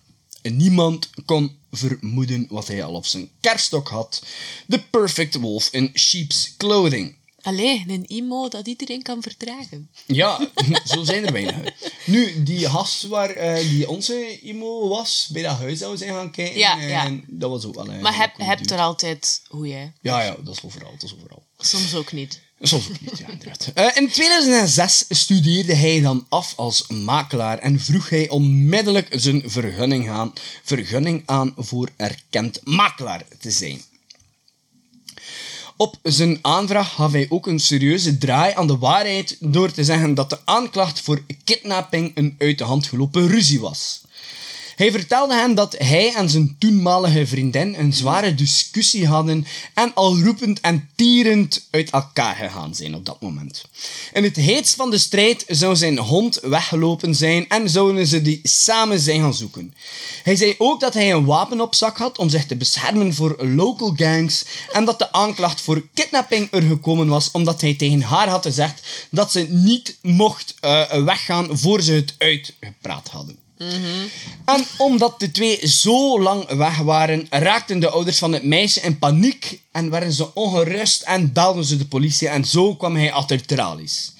[0.42, 4.22] Niemand kon vermoeden wat hij al op zijn kerststok had:
[4.68, 7.17] The Perfect Wolf in Sheep's Clothing.
[7.42, 9.90] Allee, een emo dat iedereen kan verdragen.
[10.06, 10.48] Ja,
[10.94, 11.56] zo zijn er weinig.
[12.06, 16.14] Nu, die gast waar eh, die onze emo was, bij dat huis dat we zijn
[16.14, 17.20] gaan kijken, Ja, ja.
[17.26, 19.92] dat was ook wel een Maar heb, heb er altijd hoe jij.
[20.00, 21.42] Ja, ja, dat is overal, dat is overal.
[21.58, 22.40] Soms ook niet.
[22.60, 23.70] Soms ook niet, ja, inderdaad.
[23.74, 30.10] Eh, in 2006 studeerde hij dan af als makelaar en vroeg hij onmiddellijk zijn vergunning
[30.10, 33.82] aan, vergunning aan voor erkend makelaar te zijn.
[35.80, 40.14] Op zijn aanvraag gaf hij ook een serieuze draai aan de waarheid door te zeggen
[40.14, 44.00] dat de aanklacht voor kidnapping een uit de hand gelopen ruzie was.
[44.78, 50.18] Hij vertelde hen dat hij en zijn toenmalige vriendin een zware discussie hadden en al
[50.18, 53.64] roepend en tierend uit elkaar gegaan zijn op dat moment.
[54.12, 58.40] In het heetst van de strijd zou zijn hond weggelopen zijn en zouden ze die
[58.42, 59.74] samen zijn gaan zoeken.
[60.22, 63.36] Hij zei ook dat hij een wapen op zak had om zich te beschermen voor
[63.44, 68.28] local gangs en dat de aanklacht voor kidnapping er gekomen was omdat hij tegen haar
[68.28, 73.47] had gezegd dat ze niet mocht eh, weggaan voor ze het uitgepraat hadden.
[74.44, 78.98] En omdat de twee zo lang weg waren, raakten de ouders van het meisje in
[78.98, 83.46] paniek en werden ze ongerust en belden ze de politie en zo kwam hij achter
[83.46, 84.12] tralies.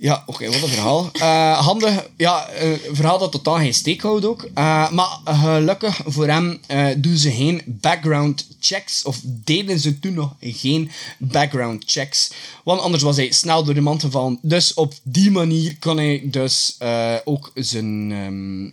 [0.00, 1.10] Ja, oké, wat een verhaal.
[1.20, 4.42] Eh, handig, ja, eh, verhaal dat totaal geen steek houdt ook.
[4.54, 6.60] Eh, maar gelukkig voor hem
[6.96, 12.30] doen ze geen background checks, of deden ze toen nog geen background checks.
[12.64, 14.38] Want anders was hij snel door de mand gevallen.
[14.42, 16.78] Dus op die manier kon hij dus
[17.24, 18.64] ook zijn, ehm,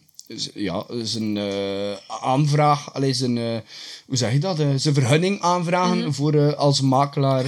[0.54, 1.40] ja, zijn
[2.08, 3.64] aanvraag, allee, zijn,
[4.08, 7.46] hoe zeg je dat, Eh, zijn vergunning aanvragen voor eh, als makelaar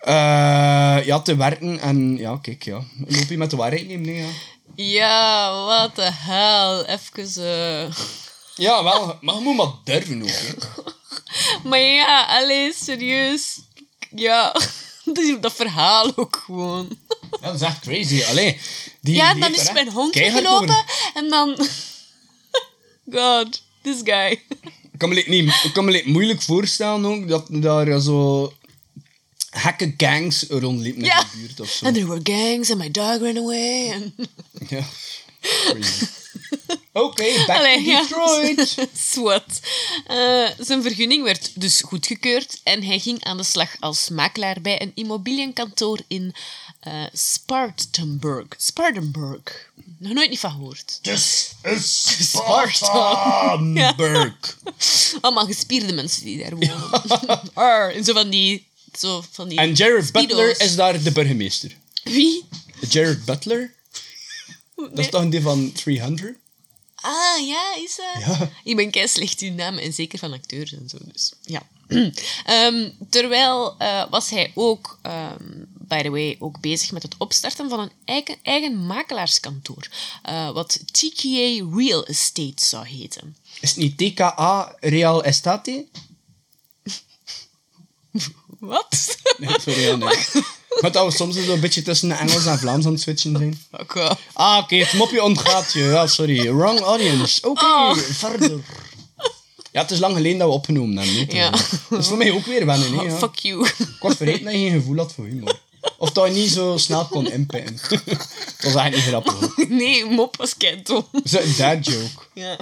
[0.00, 1.80] eh, ja, te werken.
[1.80, 4.28] En ja, kijk, ja, loop je met de waarheid nemen, nee, ja.
[4.74, 6.84] Ja, wat de hel.
[6.84, 7.92] Even...
[8.54, 9.18] Ja, wel.
[9.20, 10.28] Maar je moet maar durven ook.
[10.28, 10.52] hè.
[11.68, 13.60] Maar ja, allee, serieus.
[14.14, 14.54] Ja,
[15.40, 16.88] dat verhaal ook gewoon.
[17.40, 18.22] Ja, dat is echt crazy.
[18.24, 18.60] Allee,
[19.00, 21.56] die Ja, dan is mijn hond over- en dan...
[23.12, 24.42] God, this guy.
[24.98, 28.52] Ik kan me, niet, ik kan me like moeilijk voorstellen ook dat daar zo
[29.50, 31.84] gekke gangs rondliepen in de buurt of zo.
[31.84, 33.92] And there were gangs and my dog ran away.
[33.92, 34.12] And...
[34.68, 34.84] Ja.
[36.92, 38.00] Oké, back Allee, to ja.
[38.00, 38.76] Detroit.
[39.12, 39.60] Swat.
[40.06, 44.82] Eh, zijn vergunning werd dus goedgekeurd en hij ging aan de slag als makelaar bij
[44.82, 46.34] een immobiliënkantoor in
[46.80, 48.46] eh Spartanburg.
[48.56, 49.70] Spartanburg.
[49.98, 50.98] Nog nooit niet van gehoord.
[51.02, 54.58] This is Spartanburg.
[55.20, 56.90] Allemaal gespierde mensen die daar wonen.
[57.54, 58.66] Arr, en zo van die...
[58.98, 60.12] Zo van die En Jared.
[60.12, 61.76] Butler is daar de burgemeester.
[62.04, 62.44] Wie?
[62.88, 63.74] Jared Butler?
[64.76, 66.36] Dat is toch een die van 300?
[66.94, 68.24] Ah, ja, is dat?
[68.26, 68.50] Ja.
[68.64, 71.62] Ik ben kei slecht in namen en zeker van acteurs en zo, dus ja.
[72.44, 77.68] Ehm, terwijl eh, was hij ook, ehm, by the way, ook bezig met het opstarten
[77.68, 79.88] van een eigen, eigen makelaarskantoor,
[80.22, 83.36] eh, wat TKA Real Estate zou heten.
[83.60, 85.86] Is het niet TKA Real Estate?
[88.58, 88.86] Wat?
[89.38, 89.80] Nee, sorry.
[89.80, 90.16] Ja, nee.
[90.80, 93.62] Maar dat we soms een beetje tussen Engels en Vlaams aan het switchen zijn.
[94.32, 95.82] Ah, oké, het mopje ontgaat je.
[95.82, 96.54] Ja, sorry.
[96.54, 97.48] Wrong audience.
[97.48, 97.96] Oké, Oh.
[97.96, 98.60] verder.
[99.72, 101.36] Ja, het is lang geleden dat we opgenomen hebben.
[101.36, 101.50] Ja.
[101.88, 102.92] Dat is voor mij ook weer wennen.
[102.98, 103.16] Hè, ja.
[103.18, 103.66] Fuck you.
[103.66, 105.60] Ik was vergeten dat je geen gevoel had voor humor.
[106.00, 107.76] Of dat je niet zo snel kon inpikken.
[107.88, 108.00] Dat
[108.62, 109.32] was eigenlijk niet grappig.
[109.40, 109.66] hoor.
[109.82, 111.08] Nee, mop was kei dom.
[111.12, 112.22] Dat is een dad joke.
[112.34, 112.58] Ja.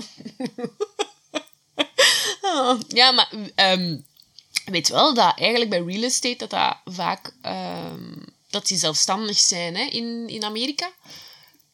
[2.43, 3.97] Oh, ja, maar ehm,
[4.65, 8.13] weet wel dat eigenlijk bij real estate dat dat vaak ehm,
[8.51, 10.91] dat die zelfstandig zijn hè, in, in Amerika.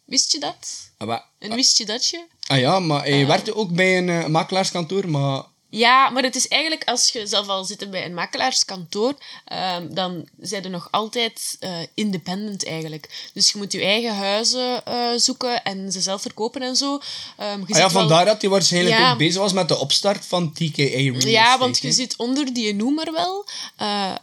[0.04, 0.90] Wist je dat?
[0.98, 2.24] Ah, maar- En wist je dat je?
[2.46, 5.42] ah ja, maar hij werkte ook bij een eh, makelaarskantoor, maar...
[5.74, 10.28] Ja, maar het is eigenlijk als je zelf al zit bij een makelaarskantoor, ehm, dan
[10.40, 13.30] zijn er nog altijd eh, independent eigenlijk.
[13.34, 17.00] Dus je moet je eigen huizen eh, zoeken en ze zelf verkopen en zo.
[17.38, 19.12] Je Ah ja, wel- vandaar dat hij waarschijnlijk Ja.
[19.12, 22.54] ook bezig was met de opstart van TKA Real Ja, Estate, want je zit onder
[22.54, 23.46] die noemer wel.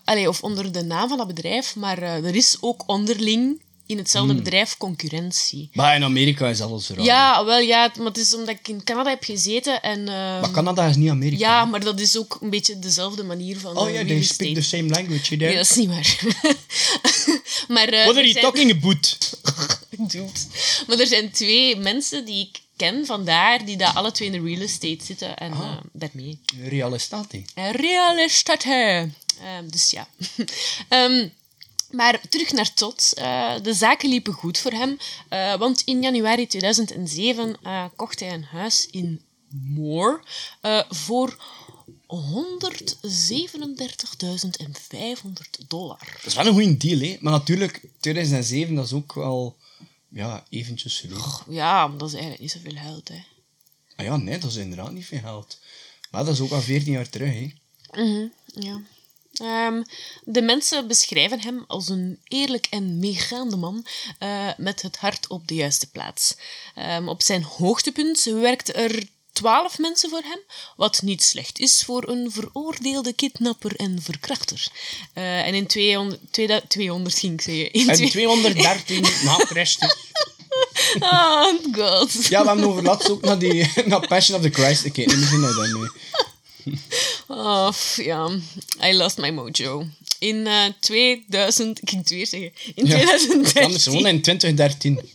[0.06, 1.76] allee, of onder de naam van dat bedrijf.
[1.76, 4.44] Maar er is ook onderling in hetzelfde Hmm.
[4.44, 5.70] bedrijf concurrentie.
[5.74, 7.04] Maar in Amerika is alles raar.
[7.06, 7.92] Ja, wel ja.
[7.98, 9.82] Maar het is omdat ik in Canada heb gezeten.
[9.82, 11.38] En, eh, Maar Canada is niet Amerika.
[11.48, 14.54] ja, maar dat is ook een beetje dezelfde manier van Oh eh, ja, they speak
[14.54, 15.46] the same language there.
[15.46, 16.20] Nee, dat is niet waar.
[17.76, 19.18] maar, eh, What are you zijn- talking about?
[20.12, 20.30] Dude.
[20.88, 24.50] Maar er zijn twee mensen die ik ken vandaar, die daar alle twee in de
[24.50, 25.38] real estate zitten.
[25.38, 25.60] En Ah.
[25.60, 26.40] eh, daarmee.
[26.68, 27.42] Real Estate.
[27.72, 29.10] Real estate.
[29.42, 30.08] Ehm, dus ja.
[30.90, 31.28] Ehm,
[31.92, 33.14] maar terug naar Todd.
[33.16, 34.98] Eh, de zaken liepen goed voor hem.
[35.30, 40.24] eh, want in januari 2007 eh, kocht hij een huis in Moore
[40.62, 41.38] eh, voor
[44.30, 46.00] 137.500 dollar.
[46.16, 47.18] Dat is wel een goede deal, hè.
[47.20, 49.58] Maar natuurlijk, 2007, dat is ook wel...
[50.12, 51.46] Ja, eventjes vroeg.
[51.50, 53.24] Ja, maar dat is eigenlijk niet zoveel geld, hè.
[53.96, 55.60] Ah ja, nee, dat is inderdaad niet veel geld.
[56.12, 57.54] Maar dat is ook al 14 jaar terug, hè.
[58.46, 58.82] Ja.
[59.34, 59.84] Ehm,
[60.24, 63.86] de mensen beschrijven hem als een eerlijk en meegaande man
[64.20, 66.36] eh, met het hart op de juiste plaats.
[66.76, 70.40] Ehm, op zijn hoogtepunt werkten er twaalf mensen voor hem,
[70.76, 74.68] wat niet slecht is voor een veroordeelde kidnapper en verkrachter.
[75.14, 77.72] Eh, en in 200, 2000 200 ging ik zeggen.
[77.74, 79.96] In En twee- 213 na Christus.
[81.00, 82.14] Ah, god.
[82.28, 85.20] Ja, we hebben over laatst ook naar, die, naar Passion of the Christ gekeken.
[85.20, 85.90] Misschien nou daarmee.
[87.32, 88.30] Oh, ja.
[88.82, 89.86] I lost my mojo.
[90.20, 91.82] In eh 2000...
[91.82, 92.52] Ik ging het weer zeggen.
[92.76, 92.92] In Ja.
[92.96, 93.64] 2013...
[93.64, 95.00] Anders gewoon in 2013.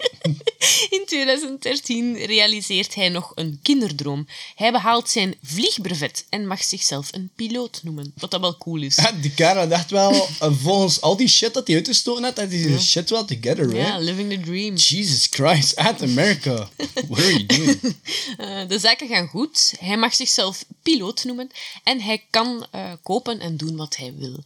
[0.90, 4.26] In 2013 realiseert hij nog een kinderdroom.
[4.54, 8.12] Hij behaalt zijn vliegbrevet en mag zichzelf een piloot noemen.
[8.18, 8.96] Wat dat wel cool is.
[8.96, 12.50] Ja, die kerel dacht wel, eh, volgens al die shit dat hij uitgestoten had, had
[12.50, 13.76] hij zijn shit wel together, hè.
[13.86, 14.74] Ja, living the dream.
[14.74, 16.68] Jesus Christ, at America.
[17.08, 17.80] What are you doing?
[18.36, 19.74] Eh, de zaken gaan goed.
[19.78, 21.50] Hij mag zichzelf piloot noemen
[21.84, 22.66] en hij kan
[23.02, 24.44] kopen en doen wat hij wil.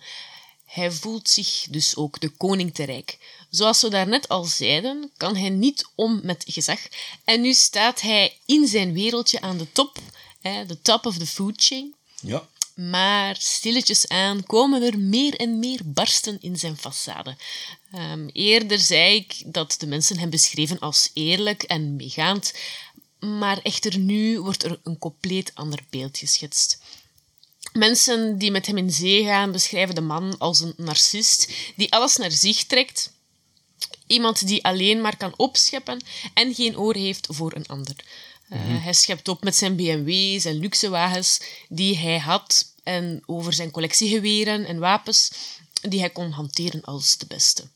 [0.68, 3.18] Hij voelt zich dus ook de koning te rijk.
[3.50, 6.78] Zoals we daarnet al zeiden, kan hij niet om met gezag.
[7.24, 9.98] En nu staat hij in zijn wereldje aan de top,
[10.42, 11.94] de top of the food chain.
[12.20, 12.48] Ja.
[12.74, 17.36] Maar stilletjes aan komen er meer en meer barsten in zijn façade.
[17.92, 22.54] Ehm, eerder zei ik dat de mensen hem beschreven als eerlijk en meegaand,
[23.18, 26.82] maar echter nu wordt er een compleet ander beeld geschetst.
[27.72, 32.16] Mensen die met hem in zee gaan beschrijven de man als een narcist die alles
[32.16, 33.12] naar zich trekt.
[34.06, 36.02] Iemand die alleen maar kan opscheppen
[36.34, 37.96] en geen oor heeft voor een ander.
[38.52, 43.52] Uh, Hij schept op met zijn BMW's en luxe wagens die hij had en over
[43.52, 45.30] zijn collectiegeweren en wapens
[45.80, 47.68] die hij kon hanteren als de beste.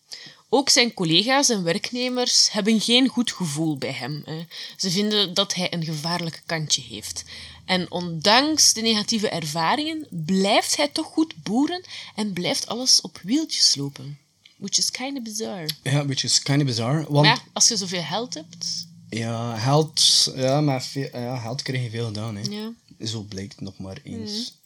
[0.48, 4.22] Ook zijn collega's en werknemers hebben geen goed gevoel bij hem.
[4.24, 4.44] Hè.
[4.76, 7.24] Ze vinden dat hij een gevaarlijk kantje heeft.
[7.72, 13.74] En ondanks de negatieve ervaringen blijft hij toch goed boeren en blijft alles op wieltjes
[13.74, 14.18] lopen.
[14.56, 15.68] Which is kind of bizarre.
[15.82, 17.04] Ja, which is kind of bizarre.
[17.08, 18.86] Want Maar ja, als je zoveel geld hebt...
[19.08, 22.36] ja, geld, ja, maar veel, ja, geld krijg je veel gedaan.
[22.36, 22.42] Hè.
[22.50, 22.72] Ja.
[23.06, 24.60] Zo blijkt nog maar eens.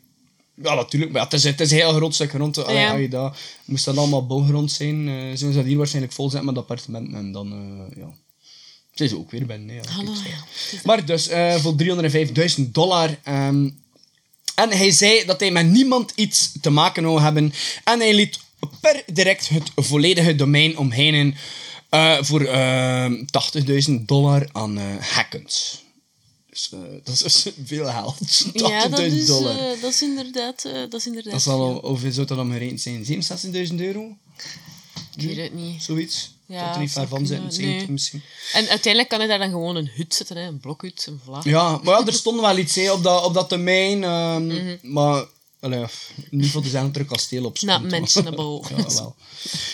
[0.63, 1.13] ja, natuurlijk.
[1.13, 2.65] Maar ja, het, is, het is een heel groot stuk grond.
[2.65, 3.09] Allee, Ja.
[3.09, 6.59] dat, moest dat allemaal bouwgrond zijn, eh zullen ze dat hier waarschijnlijk vol zetten met
[6.59, 8.15] appartementen en dan, eh, ja.
[8.95, 9.75] Zijn ze ook weer binnen.
[9.75, 10.13] Ja, Hallo,
[10.85, 13.19] Maar dus, eh, voor 305.000 dollar.
[13.23, 13.69] ehm,
[14.55, 17.53] en hij zei dat hij met niemand iets te maken wou hebben.
[17.85, 18.39] En hij liet
[18.81, 21.35] per direct het volledige domein omheen
[22.21, 25.84] voor ehm 80.000 dollar aan hackens.
[26.55, 28.17] Dus eh, dat is veel geld.
[28.47, 29.59] 80.000 Ja, dat is, dollar.
[29.59, 30.65] eh, dat is inderdaad...
[30.65, 31.83] eh, dat is inderdaad dat zal veel.
[31.83, 33.05] al, hoeveel zou dat dan gerekend zijn?
[33.69, 34.17] 67.000 euro?
[35.17, 35.83] Ik weet het niet.
[35.83, 36.33] Zoiets?
[36.47, 37.91] Ja, dat er niet ver van kunnen, zitten, 70 nee.
[37.91, 38.23] misschien.
[38.53, 41.45] En uiteindelijk kan hij daar dan gewoon een hut zetten, hè, een blokhut, een vlag.
[41.45, 44.05] Ja, maar ja, er stond wel iets hè, op, dat, op dat domein.
[44.05, 44.77] ehm, Mhm.
[44.83, 45.25] Maar
[45.65, 45.85] allee,
[46.31, 48.63] niet voor dezelfde kasteel op Not mentionable.
[48.77, 49.15] Ja, wel.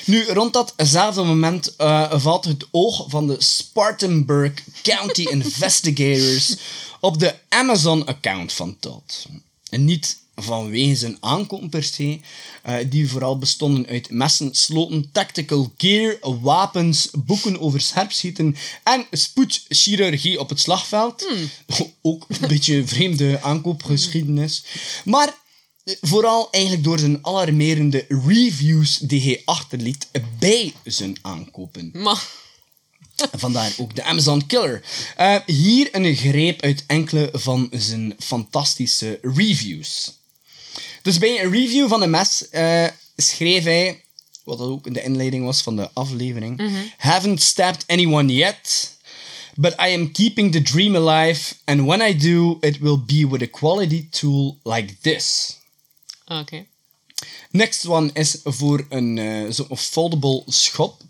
[0.05, 6.57] Nu, rond datzelfde moment eh, valt het oog van de Spartanburg County Investigators
[7.01, 9.26] op de Amazon-account van Todd.
[9.70, 12.20] En niet vanwege zijn aankoop per se,
[12.62, 20.41] eh, die vooral bestonden uit messen, sloten, tactical gear, wapens, boeken over scherpschieten en spoedchirurgie
[20.41, 21.26] op het slagveld.
[22.03, 24.64] Ook een beetje een vreemde aankoopgeschiedenis.
[25.05, 25.34] Maar
[25.85, 30.09] Vooral eigenlijk door zijn alarmerende reviews die hij achterliet
[30.39, 31.91] bij zijn aankopen.
[31.93, 32.26] Maar...
[33.33, 34.83] Vandaar ook de Amazon Killer.
[35.16, 40.12] Eh, hier een greep uit enkele van zijn fantastische reviews.
[41.03, 44.03] Dus bij een review van de mes eh, schreef hij,
[44.45, 46.62] wat dat ook de inleiding was van de aflevering,
[46.97, 48.93] Haven't stabbed anyone yet,
[49.55, 53.43] but I am keeping the dream alive, and when I do, it will be with
[53.43, 55.59] a quality tool like this.
[56.39, 56.66] Oké.
[57.51, 61.03] Next one is voor een zo'n foldable schop.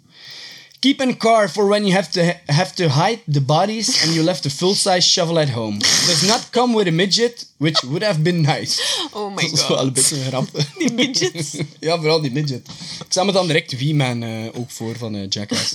[0.80, 4.24] Keep in car for when you have to have to hide the bodies and you
[4.24, 5.78] left a full-size shovel at home.
[5.78, 8.80] Does not come with a midget, which would have been nice.
[9.12, 9.68] Oh my Dat is god.
[9.68, 10.48] wel een beetje een grap.
[10.78, 11.56] Die midgets.
[11.80, 12.68] ja, vooral die midget.
[12.98, 15.74] Ik stel me dan direct V-Man eh, ook voor van eh, Jackass.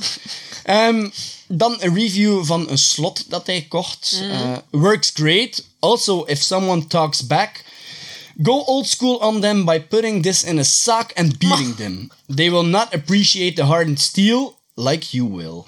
[0.63, 1.09] Ehm,
[1.47, 4.19] dan een review van een slot dat hij kocht.
[4.21, 5.63] Eh, works great.
[5.79, 7.63] Also, if someone talks back,
[8.43, 12.11] go old school on them by putting this in a sock and beating them.
[12.27, 15.67] They will not appreciate the hardened steel like you will.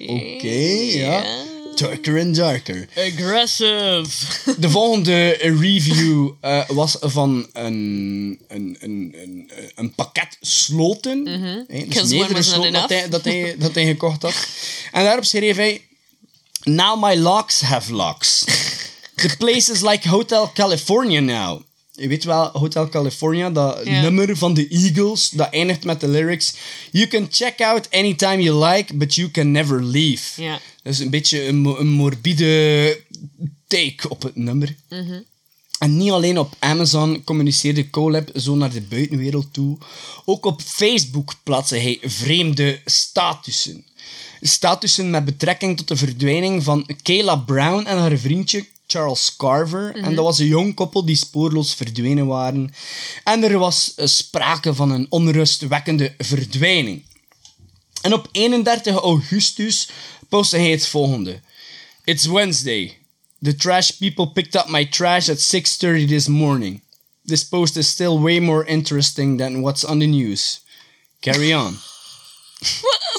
[0.00, 1.22] Oké, ja.
[1.22, 1.44] Ja.
[1.76, 2.88] Darker and darker.
[2.96, 4.06] Aggressive.
[4.60, 11.24] De volgende review eh, was van een, een, een, een, een pakket sloten.
[11.24, 14.46] Dus Because one meerdere was not sloten dat hij, dat, hij, dat hij gekocht had.
[14.92, 15.80] En daarop schreef hij...
[16.62, 18.44] Now my locks have locks.
[19.16, 21.62] The place is like Hotel California now.
[21.92, 26.54] Je weet wel, Hotel California, dat nummer van de Eagles, dat eindigt met de lyrics...
[26.90, 30.42] You can check out anytime you like, but you can never leave.
[30.42, 30.60] Ja.
[30.82, 33.00] Dat is een beetje een, mo- een morbide
[33.66, 34.76] take op het nummer.
[35.78, 39.78] En niet alleen op Amazon communiceerde Colab zo naar de buitenwereld toe.
[40.24, 43.84] Ook op Facebook plaatste hij vreemde statussen.
[44.40, 49.94] Statussen met betrekking tot de verdwijning van Kayla Brown en haar vriendje Charles Carver.
[49.94, 52.74] En dat was een jong koppel die spoorloos verdwenen waren.
[53.24, 57.04] En er was eh, sprake van een onrustwekkende verdwijning.
[58.02, 59.88] En op 31 augustus
[60.28, 61.40] postte hij het volgende.
[62.04, 62.98] It's Wednesday.
[63.42, 66.80] The trash people picked up my trash at 6.30 this morning.
[67.24, 70.60] This post is still way more interesting than what's on the news.
[71.20, 71.78] Carry on.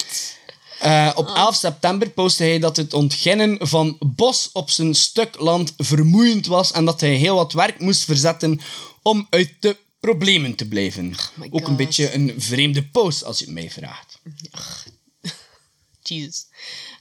[0.78, 5.72] Eh, op 11 september postte hij dat het ontginnen van bos op zijn stuk land
[5.76, 8.60] vermoeiend was en dat hij heel wat werk moest verzetten
[9.02, 11.14] om uit de problemen te blijven.
[11.34, 14.18] my ook een beetje een vreemde post, als je het mij vraagt.
[16.02, 16.46] Jesus.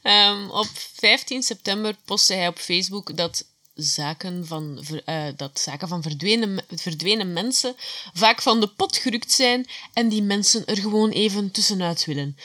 [0.02, 6.02] Ehm, op 15 september postte hij op Facebook dat zaken van, eh, dat zaken van
[6.02, 7.76] verdwenen, verdwenen mensen
[8.14, 12.38] vaak van de pot gerukt zijn en die mensen er gewoon even tussenuit willen.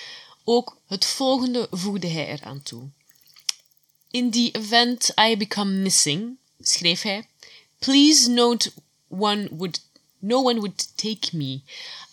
[0.45, 2.89] Ook het volgende voegde hij eraan toe.
[4.11, 7.27] In the event I become missing, schreef hij,
[7.79, 8.73] please note
[9.09, 9.81] one would,
[10.19, 11.61] no one would take me.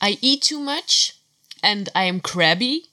[0.04, 1.14] I eat too much
[1.60, 2.84] and I am crabby.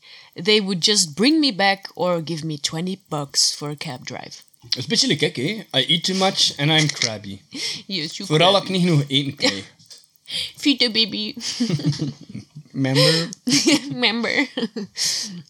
[0.43, 4.43] They would just bring me back or give me 20 bucks for a cab drive.
[4.68, 5.80] Dat is een beetje hè.
[5.80, 7.41] I eat too much and I'm crabby.
[7.87, 8.66] Yes, Vooral crabby.
[8.66, 9.74] ik niet genoeg eten krijg.
[10.57, 11.34] Feed the baby.
[12.76, 13.28] Remember?
[13.90, 14.48] Member.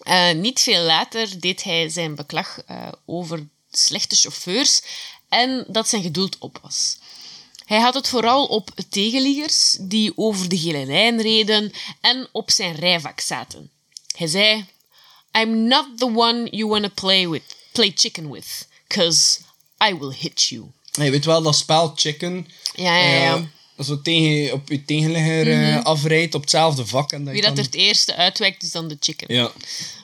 [0.00, 4.82] Eh, niet veel later deed hij zijn beklag eh, over slechte chauffeurs
[5.28, 6.98] en dat zijn geduld op was.
[7.64, 12.74] Hij had het vooral op tegenliggers die over de gele lijn reden en op zijn
[12.74, 13.70] rijvak zaten.
[14.16, 14.66] Hij zei:
[15.38, 19.40] I'm not the one you want to play with, play chicken with, cause
[19.90, 20.70] I will hit you.
[20.92, 22.48] Je weet wel, dat spel chicken.
[22.74, 23.34] Ja, ja, ja.
[23.34, 23.42] eh,
[23.86, 27.12] dat zo tegen, op je tegenligger eh, afrijdt op hetzelfde vak.
[27.12, 29.34] En dat Wie dat er het eerste uitwijkt, is dan de chicken.
[29.34, 29.50] Ja.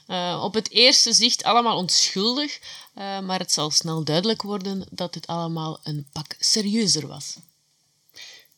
[0.06, 2.58] Eh, op het eerste zicht allemaal onschuldig,
[2.94, 7.36] eh, maar het zal snel duidelijk worden dat dit allemaal een pak serieuzer was.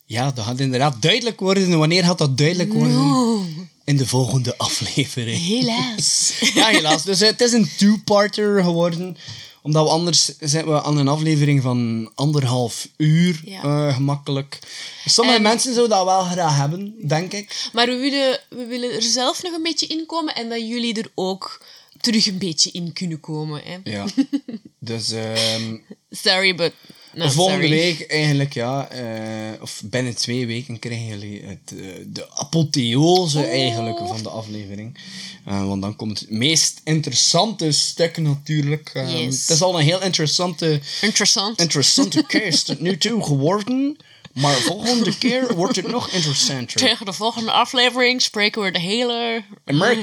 [0.05, 1.71] ja, dat gaat inderdaad duidelijk worden.
[1.71, 3.69] En wanneer gaat dat duidelijk worden?
[3.83, 5.41] In de volgende aflevering.
[5.45, 6.33] Helaas.
[6.55, 7.03] Ja, helaas.
[7.03, 9.17] Dus het is een two-parter geworden.
[9.61, 13.61] Omdat we anders zitten we aan een aflevering van anderhalf uur Ja.
[13.63, 14.59] eh, gemakkelijk.
[15.05, 17.69] Sommige En- mensen zouden dat wel graag hebben, denk ik.
[17.73, 20.93] maar we willen, we willen er zelf nog een beetje in komen en dat jullie
[21.01, 21.61] er ook
[22.01, 23.61] terug een beetje in kunnen komen.
[23.63, 23.77] Hè?
[23.91, 24.05] Ja.
[24.79, 25.75] dus ehm,
[26.09, 26.73] Sorry, but...
[27.13, 27.79] No, volgende sorry.
[27.79, 33.97] week eigenlijk, ja, eh, of binnen twee weken krijgen jullie het, eh, de apotheose eigenlijk
[33.97, 34.97] van de aflevering.
[35.45, 38.91] Eh, want dan komt het meest interessante stuk natuurlijk.
[38.93, 39.41] Yes.
[39.41, 41.59] Het is al een heel interessante Interessant.
[41.59, 43.97] interessante case tot nu toe geworden.
[44.33, 46.79] Maar volgende keer wordt het nog interessanter.
[46.79, 49.43] Tegen de volgende aflevering spreken we de hele,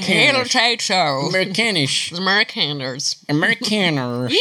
[0.03, 0.93] hele tijd zo.
[0.93, 2.09] Amerikanisch.
[2.09, 3.17] De Amerikaners.
[3.25, 4.31] Amerikaner.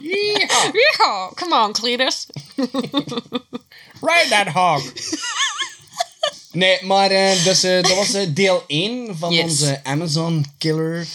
[0.00, 0.72] Yeehaw.
[0.74, 1.34] Yeehaw.
[1.34, 2.26] Come on, Cletus.
[4.00, 4.82] Ride that hog.
[6.52, 9.42] Nee, maar dus, dat was eh, deel 1 van Yes.
[9.44, 11.06] onze Amazon Killer.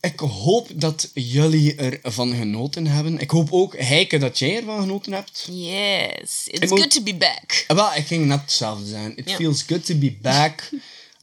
[0.00, 3.18] Ik hoop dat jullie ervan genoten hebben.
[3.18, 5.48] Ik hoop ook, Heike, dat jij ervan genoten hebt.
[5.50, 7.64] Yes, it's good to be back.
[7.66, 9.16] Eh, Wel, ik ging net hetzelfde zijn.
[9.16, 10.68] It feels good to be back.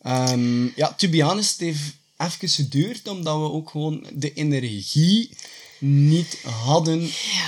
[0.01, 1.81] Ehm, ja, to be honest, heeft
[2.17, 5.29] even geduurd, omdat we ook gewoon de energie
[5.79, 6.99] niet hadden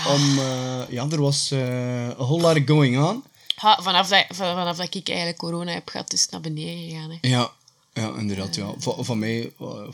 [0.08, 0.40] om...
[0.40, 3.24] eh, ja, er was eh, a whole lot going on.
[3.56, 6.90] Ha, vanaf, dat, van- vanaf dat ik eigenlijk corona heb gehad, is het naar beneden
[6.90, 7.10] gegaan.
[7.10, 7.18] Hè.
[7.30, 7.52] Ja,
[7.94, 8.56] ja inderdaad.
[8.56, 8.74] Ja.
[8.78, 9.88] Van, van mij eh,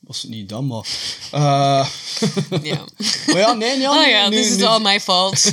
[0.00, 0.86] was het niet dan, maar...
[1.32, 1.88] eh,
[2.62, 2.84] Ja.
[3.26, 5.52] maar ja, nee, ja, Oh ja, nu- this is nu- all my fault.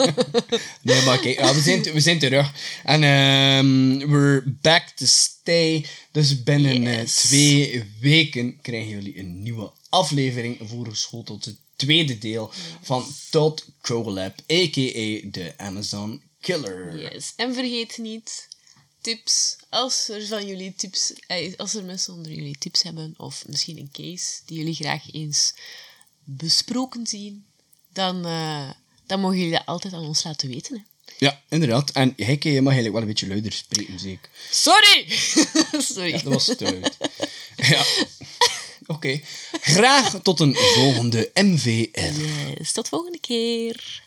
[0.82, 2.52] Nee, maar kijk, ja, we, zijn, we zijn terug.
[2.84, 5.86] En ehm we're back to stay.
[6.12, 7.14] Dus binnen eh, Yes.
[7.14, 11.44] twee weken krijgen jullie een nieuwe aflevering voorgeschoteld.
[11.44, 12.50] Het tweede deel
[12.82, 15.28] van Todd Collab, a.k.a.
[15.30, 16.98] de Amazon Killer.
[17.12, 17.32] yes.
[17.36, 18.48] En vergeet niet,
[19.04, 19.56] tips.
[19.68, 23.78] Als er van jullie tips, eh, als er mensen onder jullie tips hebben, of misschien
[23.78, 25.54] een case die jullie graag eens
[26.24, 27.44] besproken zien,
[27.92, 28.70] dan, eh,
[29.06, 30.76] dan mogen jullie dat altijd aan ons laten weten.
[30.76, 30.82] Hè.
[31.18, 31.90] Ja, inderdaad.
[31.90, 34.30] En Heike, je mag eigenlijk wel een beetje luider spreken, zeker.
[34.50, 35.06] Sorry!
[35.92, 36.10] Sorry.
[36.10, 36.96] Ja, dat was stuit.
[37.56, 37.84] ja.
[38.86, 39.20] Oké.
[39.60, 42.20] Graag tot een volgende MVR.
[42.58, 44.03] Yes, tot volgende keer.